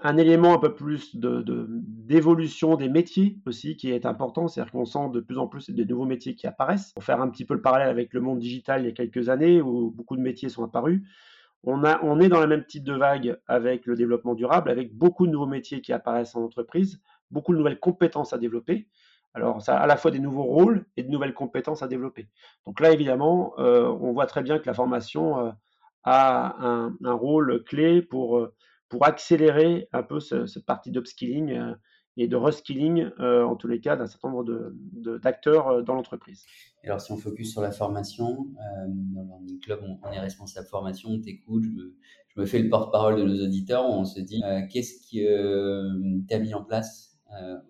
un 0.01 0.17
élément 0.17 0.53
un 0.53 0.57
peu 0.57 0.73
plus 0.73 1.15
d'évolution 1.15 2.75
de, 2.75 2.83
des 2.83 2.89
métiers 2.89 3.37
aussi 3.45 3.75
qui 3.75 3.91
est 3.91 4.05
important, 4.05 4.47
c'est-à-dire 4.47 4.71
qu'on 4.71 4.85
sent 4.85 5.09
de 5.13 5.19
plus 5.19 5.37
en 5.37 5.47
plus 5.47 5.69
des 5.69 5.85
nouveaux 5.85 6.05
métiers 6.05 6.35
qui 6.35 6.47
apparaissent. 6.47 6.93
Pour 6.93 7.03
faire 7.03 7.21
un 7.21 7.29
petit 7.29 7.45
peu 7.45 7.53
le 7.53 7.61
parallèle 7.61 7.89
avec 7.89 8.13
le 8.13 8.21
monde 8.21 8.39
digital 8.39 8.81
il 8.81 8.85
y 8.85 8.89
a 8.89 8.93
quelques 8.93 9.29
années 9.29 9.61
où 9.61 9.91
beaucoup 9.91 10.15
de 10.15 10.21
métiers 10.21 10.49
sont 10.49 10.63
apparus, 10.63 11.01
on, 11.63 12.19
est 12.19 12.29
dans 12.29 12.39
la 12.39 12.47
même 12.47 12.65
type 12.65 12.83
de 12.83 12.93
vague 12.93 13.37
avec 13.47 13.85
le 13.85 13.95
développement 13.95 14.33
durable, 14.33 14.69
avec 14.69 14.95
beaucoup 14.95 15.27
de 15.27 15.31
nouveaux 15.31 15.47
métiers 15.47 15.81
qui 15.81 15.91
apparaissent 15.91 16.35
en 16.35 16.43
entreprise, 16.43 17.01
beaucoup 17.31 17.53
de 17.53 17.57
nouvelles 17.57 17.79
compétences 17.79 18.33
à 18.33 18.37
développer. 18.37 18.87
Alors, 19.33 19.61
ça 19.61 19.77
a 19.77 19.81
à 19.81 19.87
la 19.87 19.97
fois 19.97 20.11
des 20.11 20.19
nouveaux 20.19 20.43
rôles 20.43 20.85
et 20.97 21.03
de 21.03 21.09
nouvelles 21.09 21.33
compétences 21.33 21.83
à 21.83 21.87
développer. 21.87 22.29
Donc 22.65 22.79
là, 22.79 22.91
évidemment, 22.91 23.53
euh, 23.59 23.87
on 24.01 24.11
voit 24.13 24.25
très 24.25 24.41
bien 24.41 24.57
que 24.57 24.65
la 24.65 24.73
formation 24.73 25.47
euh, 25.47 25.51
a 26.03 26.55
un, 26.65 27.13
rôle 27.13 27.63
clé 27.65 28.01
pour 28.01 28.37
euh, 28.37 28.55
pour 28.87 29.05
accélérer 29.05 29.87
un 29.93 30.01
peu 30.01 30.19
cette 30.19 30.65
partie 30.65 30.89
d'upskilling 30.89 31.75
et 32.19 32.27
de 32.27 32.35
reskilling, 32.35 33.09
euh, 33.19 33.43
en 33.43 33.55
tous 33.55 33.67
les 33.67 33.79
cas, 33.79 33.95
d'un 33.95 34.05
certain 34.05 34.29
nombre 34.29 34.73
d'acteurs 35.19 35.69
de, 35.69 35.79
euh, 35.79 35.81
dans 35.81 35.95
l'entreprise. 35.95 36.45
Alors, 36.83 36.99
si 36.99 37.11
on 37.11 37.17
focus 37.17 37.51
sur 37.51 37.61
la 37.61 37.71
formation, 37.71 38.47
dans 38.87 39.41
le 39.47 39.59
Club, 39.59 39.79
on, 40.03 40.11
est 40.11 40.19
responsable 40.19 40.67
formation, 40.67 41.09
on 41.11 41.21
t'écoute, 41.21 41.63
je 41.63 42.41
me, 42.41 42.45
fais 42.45 42.59
le 42.59 42.69
porte-parole 42.69 43.17
de 43.17 43.23
nos 43.23 43.43
auditeurs, 43.43 43.85
on 43.89 44.05
se 44.05 44.19
dit 44.19 44.41
qu'est-ce 44.71 44.99
qui 45.01 45.25
t'a 46.27 46.39
mis 46.39 46.53
en 46.53 46.63
place 46.63 47.17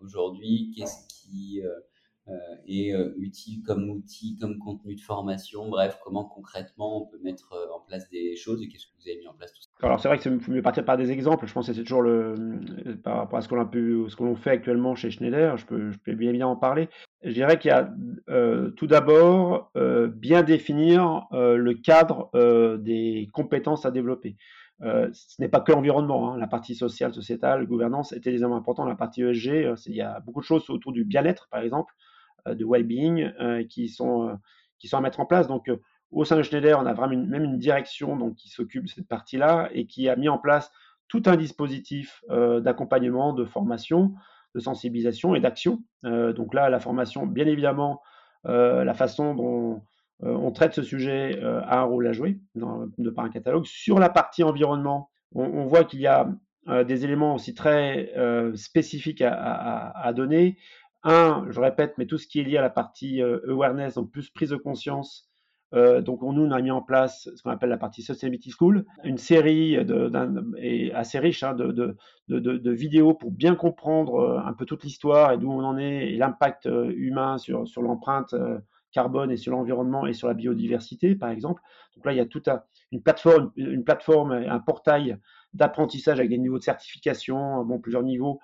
aujourd'hui, 0.02 0.72
qu'est-ce 0.76 1.08
qui 1.08 1.62
est 2.68 2.92
utile 3.18 3.64
comme 3.64 3.90
outil, 3.90 4.38
comme 4.40 4.60
contenu 4.60 4.96
de 4.96 5.02
formation, 5.02 5.70
bref, 5.70 6.00
comment 6.04 6.26
concrètement 6.26 7.04
on 7.04 7.06
peut 7.06 7.20
mettre 7.24 7.54
en 7.74 7.80
place 7.80 8.10
des 8.10 8.36
choses 8.36 8.62
et 8.62 8.68
qu'est-ce 8.68 8.88
que 8.88 8.92
vous 9.00 9.10
avez 9.10 9.20
mis 9.20 9.28
en 9.28 9.34
place 9.34 9.54
tout 9.54 9.62
ça? 9.62 9.70
Alors 9.82 10.00
c'est 10.00 10.08
vrai 10.08 10.18
que 10.18 10.24
c'est 10.24 10.52
mieux 10.52 10.62
partir 10.62 10.84
par 10.86 10.98
des 10.98 11.12
exemples, 11.12 11.48
je 11.48 11.54
pense 11.54 11.68
que 11.68 11.74
c'est 11.74 11.84
toujours 11.84 12.02
le, 12.02 12.36
par 13.04 13.18
rapport 13.18 13.40
à 13.40 13.42
ce 13.42 13.48
qu'on 13.48 14.10
ce 14.10 14.16
que 14.16 14.36
fait 14.36 14.52
actuellement 14.52 14.96
chez 14.96 15.12
Schneider, 15.12 15.58
je 15.58 15.66
peux, 15.66 15.92
bien 16.14 16.32
bien 16.32 16.48
en 16.48 16.56
parler. 16.56 16.90
Je 17.24 17.32
dirais 17.32 17.60
qu'il 17.60 17.70
y 17.70 17.74
a 17.74 17.94
euh, 18.30 18.72
tout 18.72 18.88
d'abord 18.88 19.72
euh, 19.76 20.08
bien 20.08 20.44
définir 20.44 21.28
euh, 21.34 21.56
le 21.58 21.74
cadre 21.74 22.30
des 22.78 23.30
compétences 23.34 23.86
à 23.86 23.92
développer. 23.92 24.38
ce 24.82 25.42
n'est 25.42 25.50
pas 25.50 25.60
que 25.60 25.72
l'environnement, 25.72 26.34
hein. 26.34 26.38
la 26.38 26.48
partie 26.48 26.76
sociale, 26.76 27.14
sociétale, 27.14 27.66
gouvernance 27.68 28.14
était 28.14 28.34
éléments 28.34 28.58
importants. 28.58 28.86
La 28.86 28.96
partie 28.96 29.22
ESG, 29.22 29.76
il 29.88 29.96
y 29.96 30.02
a 30.02 30.20
beaucoup 30.22 30.40
de 30.40 30.46
choses 30.46 30.70
autour 30.70 30.94
du 30.94 31.04
bien-être, 31.04 31.48
par 31.50 31.62
exemple. 31.62 31.94
Euh, 32.50 32.56
de 32.56 32.66
well-being 32.66 33.32
euh, 33.40 33.64
qui, 33.64 33.90
sont, 33.90 34.30
euh, 34.30 34.34
qui 34.80 34.88
sont 34.88 34.98
à 34.98 35.02
mettre 35.02 35.20
en 35.20 35.26
place. 35.26 35.48
Donc, 35.48 35.72
au 36.12 36.26
sein 36.26 36.36
de 36.36 36.44
Schneider, 36.44 36.80
on 36.80 36.86
a 36.86 36.94
vraiment 36.94 37.24
même 37.26 37.44
une 37.44 37.58
direction 37.58 38.16
donc, 38.18 38.36
qui 38.36 38.50
s'occupe 38.50 38.84
de 38.84 38.90
cette 38.90 39.08
partie-là 39.08 39.70
et 39.74 39.86
qui 39.86 40.10
a 40.10 40.16
mis 40.16 40.30
en 40.30 40.38
place 40.38 40.72
tout 41.08 41.24
un 41.26 41.36
dispositif 41.36 42.24
d'accompagnement, 42.30 43.34
de 43.34 43.44
formation, 43.44 44.14
de 44.54 44.60
sensibilisation 44.60 45.34
et 45.36 45.40
d'action. 45.40 45.84
donc 46.04 46.54
là, 46.54 46.70
la 46.70 46.80
formation, 46.80 47.26
bien 47.26 47.48
évidemment, 47.48 48.02
la 48.44 48.94
façon 48.94 49.36
dont 49.36 49.82
on 50.22 50.52
traite 50.52 50.74
ce 50.74 50.84
sujet 50.84 51.40
a 51.44 51.80
un 51.80 51.84
rôle 51.84 52.08
à 52.08 52.14
jouer 52.14 52.40
de 52.56 53.10
par 53.10 53.26
un 53.26 53.30
catalogue. 53.30 53.66
Sur 53.66 54.00
la 54.00 54.10
partie 54.10 54.44
environnement, 54.44 55.10
on, 55.34 55.66
voit 55.66 55.84
qu'il 55.84 56.00
y 56.00 56.08
a 56.08 56.28
des 56.86 57.06
éléments 57.06 57.36
aussi 57.36 57.54
très 57.54 58.12
spécifiques 58.56 59.24
à, 59.24 60.12
donner 60.16 60.58
un, 61.04 61.46
je 61.50 61.60
répète, 61.60 61.94
mais 61.98 62.06
tout 62.06 62.18
ce 62.18 62.28
qui 62.28 62.40
est 62.40 62.44
lié 62.44 62.58
à 62.58 62.62
la 62.62 62.70
partie 62.70 63.22
euh, 63.22 63.40
awareness, 63.48 63.96
donc 63.96 64.12
plus 64.12 64.30
prise 64.30 64.50
de 64.50 64.58
conscience. 64.58 65.30
Euh, 65.74 66.02
donc 66.02 66.24
on, 66.24 66.34
nous, 66.34 66.44
on 66.44 66.52
a 66.52 66.62
mis 66.62 66.72
en 66.72 66.82
place 66.82 67.30
ce 67.36 67.44
qu'on 67.44 67.52
appelle 67.52 67.70
la 67.70 67.78
partie 67.78 68.02
Sustainability 68.02 68.52
School, 68.52 68.86
une 69.04 69.20
série 69.20 69.78
assez 70.96 71.20
riche 71.20 71.44
hein, 71.44 71.54
de, 71.54 72.72
vidéos 72.72 73.14
pour 73.14 73.32
bien 73.32 73.56
comprendre 73.56 74.16
euh, 74.16 74.40
un 74.44 74.54
peu 74.54 74.66
toute 74.66 74.84
l'histoire 74.84 75.32
et 75.32 75.38
d'où 75.38 75.52
on 75.52 75.64
en 75.64 75.78
est 75.78 76.12
et 76.12 76.18
l'impact 76.18 76.66
humain 76.66 77.38
sur, 77.38 77.64
l'empreinte 77.82 78.34
carbone 78.92 79.30
et 79.30 79.38
sur 79.38 79.52
l'environnement 79.52 80.08
et 80.08 80.14
sur 80.14 80.28
la 80.28 80.34
biodiversité, 80.34 81.16
par 81.16 81.30
exemple. 81.30 81.62
Donc 81.96 82.06
là, 82.06 82.14
il 82.14 82.18
y 82.18 82.22
a 82.22 82.26
toute 82.26 82.50
une 82.92 83.04
plateforme, 83.04 83.52
une 83.56 83.84
plateforme, 83.84 84.32
un 84.32 84.60
portail 84.60 85.18
d'apprentissage 85.54 86.18
avec 86.18 86.30
des 86.30 86.40
niveaux 86.40 86.58
de 86.58 86.64
certification, 86.64 87.64
bon, 87.64 87.80
plusieurs 87.80 88.04
niveaux, 88.04 88.40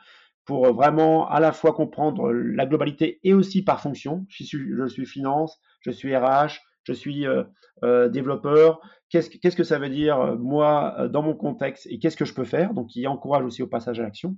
pour 0.46 0.74
vraiment 0.74 1.28
à 1.28 1.40
la 1.40 1.52
fois 1.52 1.74
comprendre 1.74 2.32
la 2.32 2.66
globalité 2.66 3.20
et 3.24 3.34
aussi 3.34 3.64
par 3.64 3.82
fonction. 3.82 4.26
Je 4.30 4.44
suis, 4.44 4.60
je 4.78 4.88
suis 4.88 5.06
finance, 5.06 5.60
je 5.82 5.92
suis 5.92 6.16
RH, 6.16 6.62
je 6.86 6.94
suis 6.94 7.28
euh, 7.28 7.44
euh, 7.84 8.08
développeur. 8.10 8.80
Qu'est-ce 9.10 9.56
que, 9.56 9.64
ça 9.64 9.80
veut 9.80 9.90
dire, 9.90 10.20
euh, 10.20 10.36
moi, 10.36 11.08
dans 11.10 11.22
mon 11.22 11.36
contexte, 11.36 11.88
et 11.90 12.00
qu'est-ce 12.00 12.18
que 12.18 12.26
je 12.26 12.34
peux 12.34 12.44
faire? 12.44 12.74
Donc, 12.74 12.88
qui 12.88 13.08
encourage 13.08 13.46
aussi 13.46 13.64
au 13.64 13.68
passage 13.68 14.00
à 14.00 14.04
l'action. 14.04 14.36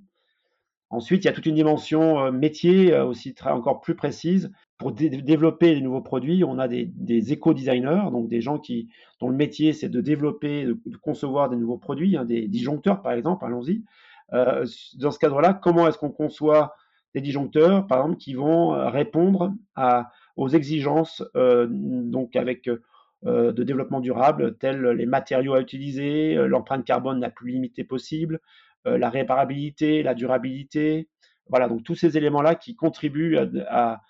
Ensuite, 0.90 1.24
il 1.24 1.26
y 1.26 1.30
a 1.30 1.32
toute 1.32 1.44
une 1.44 1.56
dimension 1.56 2.32
métier 2.32 2.98
aussi 2.98 3.34
très, 3.34 3.50
encore 3.50 3.82
plus 3.82 3.94
précise. 3.94 4.50
Pour 4.78 4.92
développer 4.92 5.74
les 5.74 5.82
nouveaux 5.82 6.00
produits, 6.00 6.44
on 6.44 6.58
a 6.58 6.66
des, 6.66 6.86
des 6.86 7.32
éco-designers, 7.32 8.04
donc 8.10 8.28
des 8.28 8.40
gens 8.40 8.58
qui, 8.58 8.88
dont 9.20 9.28
le 9.28 9.36
métier, 9.36 9.74
c'est 9.74 9.90
de 9.90 10.00
développer, 10.00 10.64
de, 10.64 10.96
concevoir 11.02 11.50
des 11.50 11.56
nouveaux 11.56 11.76
produits, 11.76 12.16
hein, 12.16 12.24
des 12.24 12.48
disjoncteurs, 12.48 13.02
par 13.02 13.12
exemple, 13.12 13.44
allons-y. 13.44 13.82
Euh, 14.34 14.66
dans 14.96 15.10
ce 15.10 15.18
cadre-là, 15.18 15.54
comment 15.54 15.88
est-ce 15.88 15.98
qu'on 15.98 16.10
conçoit 16.10 16.74
des 17.14 17.20
disjoncteurs, 17.20 17.86
par 17.86 17.98
exemple, 17.98 18.18
qui 18.18 18.34
vont 18.34 18.74
euh, 18.74 18.90
répondre 18.90 19.52
aux 20.36 20.48
exigences 20.48 21.22
euh, 21.36 21.66
donc 21.70 22.36
avec 22.36 22.70
de 23.24 23.64
développement 23.64 23.98
durable, 23.98 24.56
tels 24.58 24.80
les 24.80 25.06
matériaux 25.06 25.54
à 25.54 25.60
utiliser, 25.60 26.36
l'empreinte 26.46 26.84
carbone 26.84 27.18
la 27.18 27.30
plus 27.30 27.50
limitée 27.50 27.82
possible, 27.82 28.38
la 28.84 29.10
réparabilité, 29.10 30.04
la 30.04 30.14
durabilité. 30.14 31.08
Voilà, 31.48 31.66
donc 31.66 31.82
tous 31.82 31.96
ces 31.96 32.16
éléments-là 32.16 32.54
qui 32.54 32.76
contribuent 32.76 33.36
à, 33.66 34.00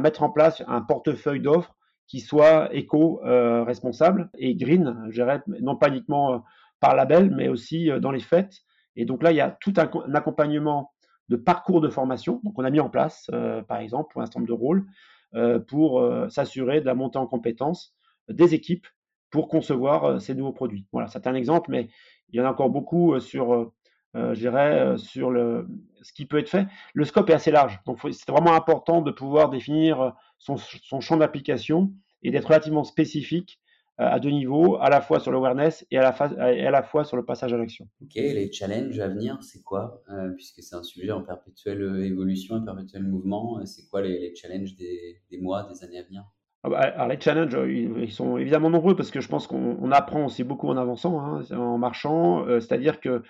mettre 0.00 0.22
en 0.22 0.30
place 0.30 0.62
un 0.68 0.80
portefeuille 0.80 1.40
d'offres 1.40 1.76
qui 2.06 2.20
soit 2.20 2.74
éco-responsable 2.74 4.30
et 4.38 4.54
green, 4.54 5.04
je 5.10 5.16
dirais, 5.16 5.42
non 5.60 5.76
pas 5.76 5.88
uniquement 5.88 6.42
par 6.80 6.96
label, 6.96 7.30
mais 7.30 7.48
aussi 7.48 7.90
dans 8.00 8.10
les 8.10 8.20
faits, 8.20 8.62
et 8.96 9.04
donc 9.04 9.22
là, 9.22 9.32
il 9.32 9.36
y 9.36 9.40
a 9.40 9.50
tout 9.60 9.74
un, 9.76 10.14
accompagnement 10.14 10.92
de 11.28 11.36
parcours 11.36 11.80
de 11.80 11.88
formation. 11.88 12.40
Donc 12.44 12.58
on 12.58 12.64
a 12.64 12.70
mis 12.70 12.80
en 12.80 12.88
place, 12.88 13.28
euh, 13.32 13.62
par 13.62 13.78
exemple, 13.78 14.18
un 14.18 14.26
certain 14.26 14.40
nombre 14.40 14.48
de 14.48 14.54
rôles 14.54 14.86
euh, 15.34 15.58
pour 15.58 16.00
euh, 16.00 16.28
s'assurer 16.28 16.80
de 16.80 16.86
la 16.86 16.94
montée 16.94 17.18
en 17.18 17.26
compétences 17.26 17.94
des 18.28 18.54
équipes 18.54 18.86
pour 19.30 19.48
concevoir 19.48 20.20
ces 20.20 20.34
nouveaux 20.34 20.52
produits. 20.52 20.86
Voilà, 20.92 21.08
c'est 21.08 21.26
un 21.26 21.34
exemple, 21.34 21.70
mais 21.70 21.88
il 22.30 22.38
y 22.38 22.40
en 22.40 22.46
a 22.46 22.50
encore 22.50 22.70
beaucoup 22.70 23.20
sur, 23.20 23.72
sur 24.14 25.30
le, 25.30 25.68
ce 26.02 26.12
qui 26.12 26.26
peut 26.26 26.38
être 26.38 26.48
fait. 26.48 26.66
Le 26.94 27.04
scope 27.04 27.28
est 27.30 27.34
assez 27.34 27.50
large, 27.50 27.80
donc 27.86 27.98
c'est 28.02 28.30
vraiment 28.30 28.54
important 28.54 29.02
de 29.02 29.10
pouvoir 29.10 29.50
définir 29.50 30.14
son, 30.38 30.56
champ 31.00 31.16
d'application 31.16 31.92
et 32.22 32.30
d'être 32.30 32.46
relativement 32.46 32.84
spécifique 32.84 33.60
à 33.98 34.20
deux 34.20 34.30
niveaux, 34.30 34.76
à 34.76 34.90
la 34.90 35.00
fois 35.00 35.20
sur 35.20 35.32
l'awareness 35.32 35.86
et 35.90 35.98
à 35.98 36.02
la, 36.02 36.52
et 36.52 36.66
à 36.66 36.70
la 36.70 36.82
fois 36.82 37.04
sur 37.04 37.16
le 37.16 37.24
passage 37.24 37.52
à 37.52 37.56
l'action. 37.56 37.88
Ok, 38.02 38.14
les 38.14 38.52
challenges 38.52 38.98
à 38.98 39.08
venir, 39.08 39.38
c'est 39.42 39.62
quoi 39.62 40.02
euh, 40.10 40.30
Puisque 40.30 40.62
c'est 40.62 40.76
un 40.76 40.82
sujet 40.82 41.12
en 41.12 41.22
perpétuelle 41.22 41.82
euh, 41.82 42.04
évolution, 42.04 42.56
en 42.56 42.64
perpétuel 42.64 43.04
mouvement, 43.04 43.64
c'est 43.64 43.88
quoi 43.88 44.02
les, 44.02 44.18
les 44.18 44.34
challenges 44.34 44.76
des, 44.76 45.20
des, 45.30 45.38
mois, 45.38 45.62
des 45.64 45.82
années 45.82 45.98
à 45.98 46.02
venir? 46.02 46.24
Ah 46.62 46.68
bah, 46.68 46.78
alors 46.78 47.08
les 47.08 47.20
challenges, 47.20 47.56
ils 47.68 48.10
sont 48.12 48.36
évidemment 48.36 48.70
nombreux 48.70 48.96
parce 48.96 49.10
que 49.10 49.20
je 49.20 49.28
pense 49.28 49.46
qu'on 49.46 49.92
apprend 49.92 50.26
aussi 50.26 50.42
beaucoup 50.44 50.68
en 50.68 50.76
avançant, 50.76 51.20
hein, 51.20 51.42
en 51.56 51.78
marchant. 51.78 52.44
C'est-à-dire 52.60 53.00
que 53.00 53.22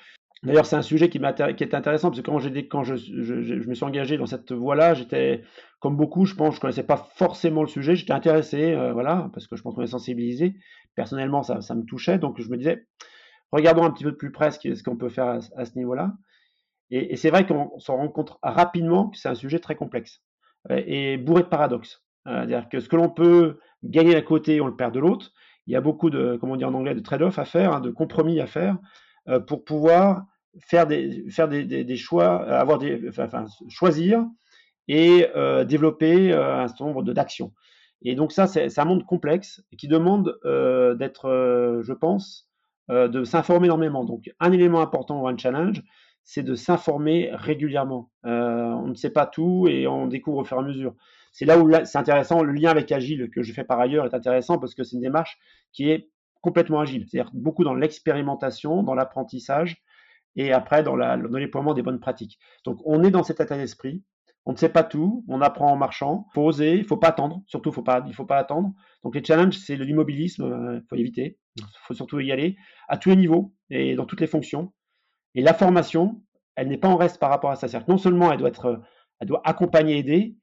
D'ailleurs, 0.42 0.66
c'est 0.66 0.76
un 0.76 0.82
sujet 0.82 1.08
qui, 1.08 1.18
qui 1.18 1.64
est 1.64 1.74
intéressant 1.74 2.10
parce 2.10 2.20
que 2.20 2.26
quand, 2.26 2.38
quand 2.68 2.84
je, 2.84 2.96
je, 2.96 3.42
je, 3.42 3.68
me 3.68 3.74
suis 3.74 3.84
engagé 3.84 4.18
dans 4.18 4.26
cette 4.26 4.52
voie-là, 4.52 4.94
j'étais, 4.94 5.42
comme 5.80 5.96
beaucoup, 5.96 6.26
je 6.26 6.34
pense, 6.34 6.56
je 6.56 6.60
connaissais 6.60 6.82
pas 6.82 7.08
forcément 7.16 7.62
le 7.62 7.68
sujet. 7.68 7.96
J'étais 7.96 8.12
intéressé, 8.12 8.72
euh, 8.72 8.92
voilà, 8.92 9.30
parce 9.32 9.46
que 9.46 9.56
je 9.56 9.62
pense 9.62 9.74
qu'on 9.74 9.82
est 9.82 9.86
sensibilisé. 9.86 10.54
Personnellement, 10.94 11.42
ça, 11.42 11.62
ça, 11.62 11.74
me 11.74 11.84
touchait, 11.84 12.18
donc 12.18 12.40
je 12.40 12.48
me 12.48 12.56
disais, 12.58 12.86
regardons 13.50 13.84
un 13.84 13.90
petit 13.90 14.04
peu 14.04 14.12
de 14.12 14.16
plus 14.16 14.30
près 14.30 14.50
ce 14.50 14.82
qu'on 14.82 14.96
peut 14.96 15.08
faire 15.08 15.38
à, 15.56 15.64
ce 15.64 15.76
niveau-là. 15.76 16.12
Et, 16.90 17.16
c'est 17.16 17.30
vrai 17.30 17.46
qu'on 17.46 17.78
s'en 17.78 17.96
rend 17.96 18.08
compte 18.08 18.36
rapidement 18.42 19.08
que 19.08 19.18
c'est 19.18 19.28
un 19.28 19.34
sujet 19.34 19.58
très 19.58 19.74
complexe 19.74 20.22
euh, 20.70 20.82
et 20.86 21.16
bourré 21.16 21.42
de 21.42 21.48
paradoxes. 21.48 22.04
Euh, 22.28 22.44
c'est-à-dire 22.46 22.68
que 22.68 22.80
ce 22.80 22.88
que 22.88 22.96
l'on 22.96 23.08
peut 23.08 23.58
gagner 23.82 24.12
d'un 24.12 24.22
côté, 24.22 24.60
on 24.60 24.66
le 24.66 24.76
perd 24.76 24.92
de 24.92 25.00
l'autre. 25.00 25.32
Il 25.66 25.72
y 25.72 25.76
a 25.76 25.80
beaucoup 25.80 26.10
de, 26.10 26.36
comment 26.40 26.52
on 26.52 26.56
dit 26.56 26.64
en 26.64 26.74
anglais, 26.74 26.94
de 26.94 27.00
trade-off 27.00 27.38
à 27.38 27.44
faire, 27.44 27.72
hein, 27.72 27.80
de 27.80 27.90
compromis 27.90 28.38
à 28.40 28.46
faire 28.46 28.78
pour 29.46 29.64
pouvoir 29.64 30.24
faire 30.60 30.86
des, 30.86 31.28
faire 31.30 31.48
des, 31.48 31.64
des, 31.64 31.96
choix, 31.96 32.42
avoir 32.48 32.78
des, 32.78 33.08
enfin, 33.08 33.46
choisir 33.68 34.24
et 34.88 35.26
euh, 35.36 35.64
développer 35.64 36.32
euh, 36.32 36.62
un 36.62 36.68
certain 36.68 36.86
nombre 36.86 37.02
d'actions. 37.02 37.52
Et 38.02 38.14
donc 38.14 38.32
ça, 38.32 38.46
c'est 38.46 38.78
un 38.78 38.84
monde 38.84 39.04
complexe 39.04 39.62
qui 39.78 39.88
demande 39.88 40.38
euh, 40.44 40.94
d'être, 40.94 41.26
euh, 41.28 41.82
je 41.82 41.92
pense, 41.92 42.48
euh, 42.90 43.08
de 43.08 43.24
s'informer 43.24 43.66
énormément. 43.66 44.04
Donc 44.04 44.30
un 44.38 44.52
élément 44.52 44.80
important 44.80 45.22
ou 45.22 45.28
un 45.28 45.36
challenge, 45.36 45.82
c'est 46.24 46.42
de 46.42 46.54
s'informer 46.54 47.30
régulièrement. 47.32 48.10
on 48.24 48.88
ne 48.88 48.94
sait 48.94 49.10
pas 49.10 49.26
tout 49.26 49.66
et 49.68 49.86
on 49.86 50.06
découvre 50.06 50.38
au 50.38 50.44
fur 50.44 50.56
et 50.56 50.60
à 50.60 50.62
mesure. 50.62 50.94
C'est 51.32 51.44
là 51.44 51.58
où 51.58 51.70
c'est 51.84 51.98
intéressant, 51.98 52.42
le 52.42 52.52
lien 52.52 52.70
avec 52.70 52.90
Agile 52.90 53.30
que 53.30 53.42
je 53.42 53.52
fais 53.52 53.64
par 53.64 53.78
ailleurs 53.78 54.06
est 54.06 54.14
intéressant 54.14 54.58
parce 54.58 54.74
que 54.74 54.82
c'est 54.82 54.96
une 54.96 55.02
démarche 55.02 55.38
qui 55.72 55.90
est 55.90 56.08
complètement 56.40 56.80
agile, 56.80 57.06
c'est-à-dire 57.08 57.30
beaucoup 57.34 57.64
dans 57.64 57.74
l'expérimentation, 57.74 58.82
dans 58.82 58.94
l'apprentissage 58.94 59.82
et 60.36 60.52
après 60.52 60.82
dans, 60.82 60.96
la, 60.96 61.16
le 61.16 61.28
déploiement 61.28 61.74
des 61.74 61.82
bonnes 61.82 62.00
pratiques. 62.00 62.38
Donc 62.64 62.80
on 62.84 63.02
est 63.02 63.10
dans 63.10 63.22
cet 63.22 63.40
état 63.40 63.56
d'esprit. 63.56 64.04
On 64.48 64.52
ne 64.52 64.56
sait 64.56 64.68
pas 64.68 64.84
tout, 64.84 65.24
on 65.26 65.40
apprend 65.40 65.72
en 65.72 65.76
marchant. 65.76 66.26
Il 66.30 66.34
faut 66.34 66.42
oser, 66.42 66.76
il 66.76 66.84
faut 66.84 66.96
pas 66.96 67.08
attendre. 67.08 67.42
Surtout, 67.46 67.72
faut 67.72 67.82
pas, 67.82 68.04
il 68.06 68.14
faut 68.14 68.26
pas 68.26 68.36
attendre. 68.36 68.72
Donc 69.02 69.16
les 69.16 69.24
challenges, 69.24 69.58
c'est 69.58 69.74
l'immobilisme, 69.74 70.44
il 70.44 70.52
euh, 70.52 70.80
faut 70.88 70.94
éviter. 70.94 71.38
Il 71.56 71.64
faut 71.82 71.94
surtout 71.94 72.20
y 72.20 72.30
aller 72.30 72.56
à 72.86 72.96
tous 72.96 73.08
les 73.08 73.16
niveaux 73.16 73.52
et 73.70 73.96
dans 73.96 74.06
toutes 74.06 74.20
les 74.20 74.28
fonctions. 74.28 74.72
Et 75.34 75.42
la 75.42 75.52
formation, 75.52 76.22
elle 76.54 76.68
n'est 76.68 76.78
pas 76.78 76.88
en 76.88 76.96
reste 76.96 77.18
par 77.18 77.30
rapport 77.30 77.50
à 77.50 77.56
ça. 77.56 77.66
C'est-à-dire 77.66 77.86
que 77.86 77.92
non 77.92 77.98
seulement 77.98 78.30
elle 78.30 78.38
doit 78.38 78.48
être, 78.48 78.80
elle 79.20 79.26
doit 79.26 79.42
accompagner, 79.44 79.98
aider, 79.98 80.36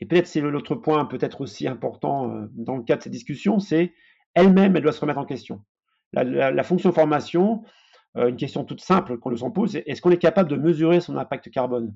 et 0.00 0.06
peut-être 0.06 0.26
c'est 0.26 0.40
l'autre 0.40 0.74
point 0.74 1.04
peut-être 1.04 1.40
aussi 1.40 1.68
important 1.68 2.30
euh, 2.30 2.46
dans 2.52 2.76
le 2.76 2.82
cadre 2.82 3.00
de 3.00 3.04
cette 3.04 3.12
discussion, 3.12 3.58
c'est 3.58 3.92
elle-même, 4.34 4.76
elle 4.76 4.82
doit 4.82 4.92
se 4.92 5.00
remettre 5.00 5.18
en 5.18 5.24
question. 5.24 5.62
La, 6.12 6.62
fonction 6.64 6.92
formation, 6.92 7.62
euh, 8.16 8.28
une 8.28 8.36
question 8.36 8.64
toute 8.64 8.80
simple 8.80 9.18
qu'on 9.18 9.30
nous 9.30 9.44
en 9.44 9.50
pose, 9.50 9.76
est-ce 9.76 10.02
qu'on 10.02 10.10
est 10.10 10.18
capable 10.18 10.50
de 10.50 10.56
mesurer 10.56 11.00
son 11.00 11.16
impact 11.16 11.50
carbone? 11.50 11.94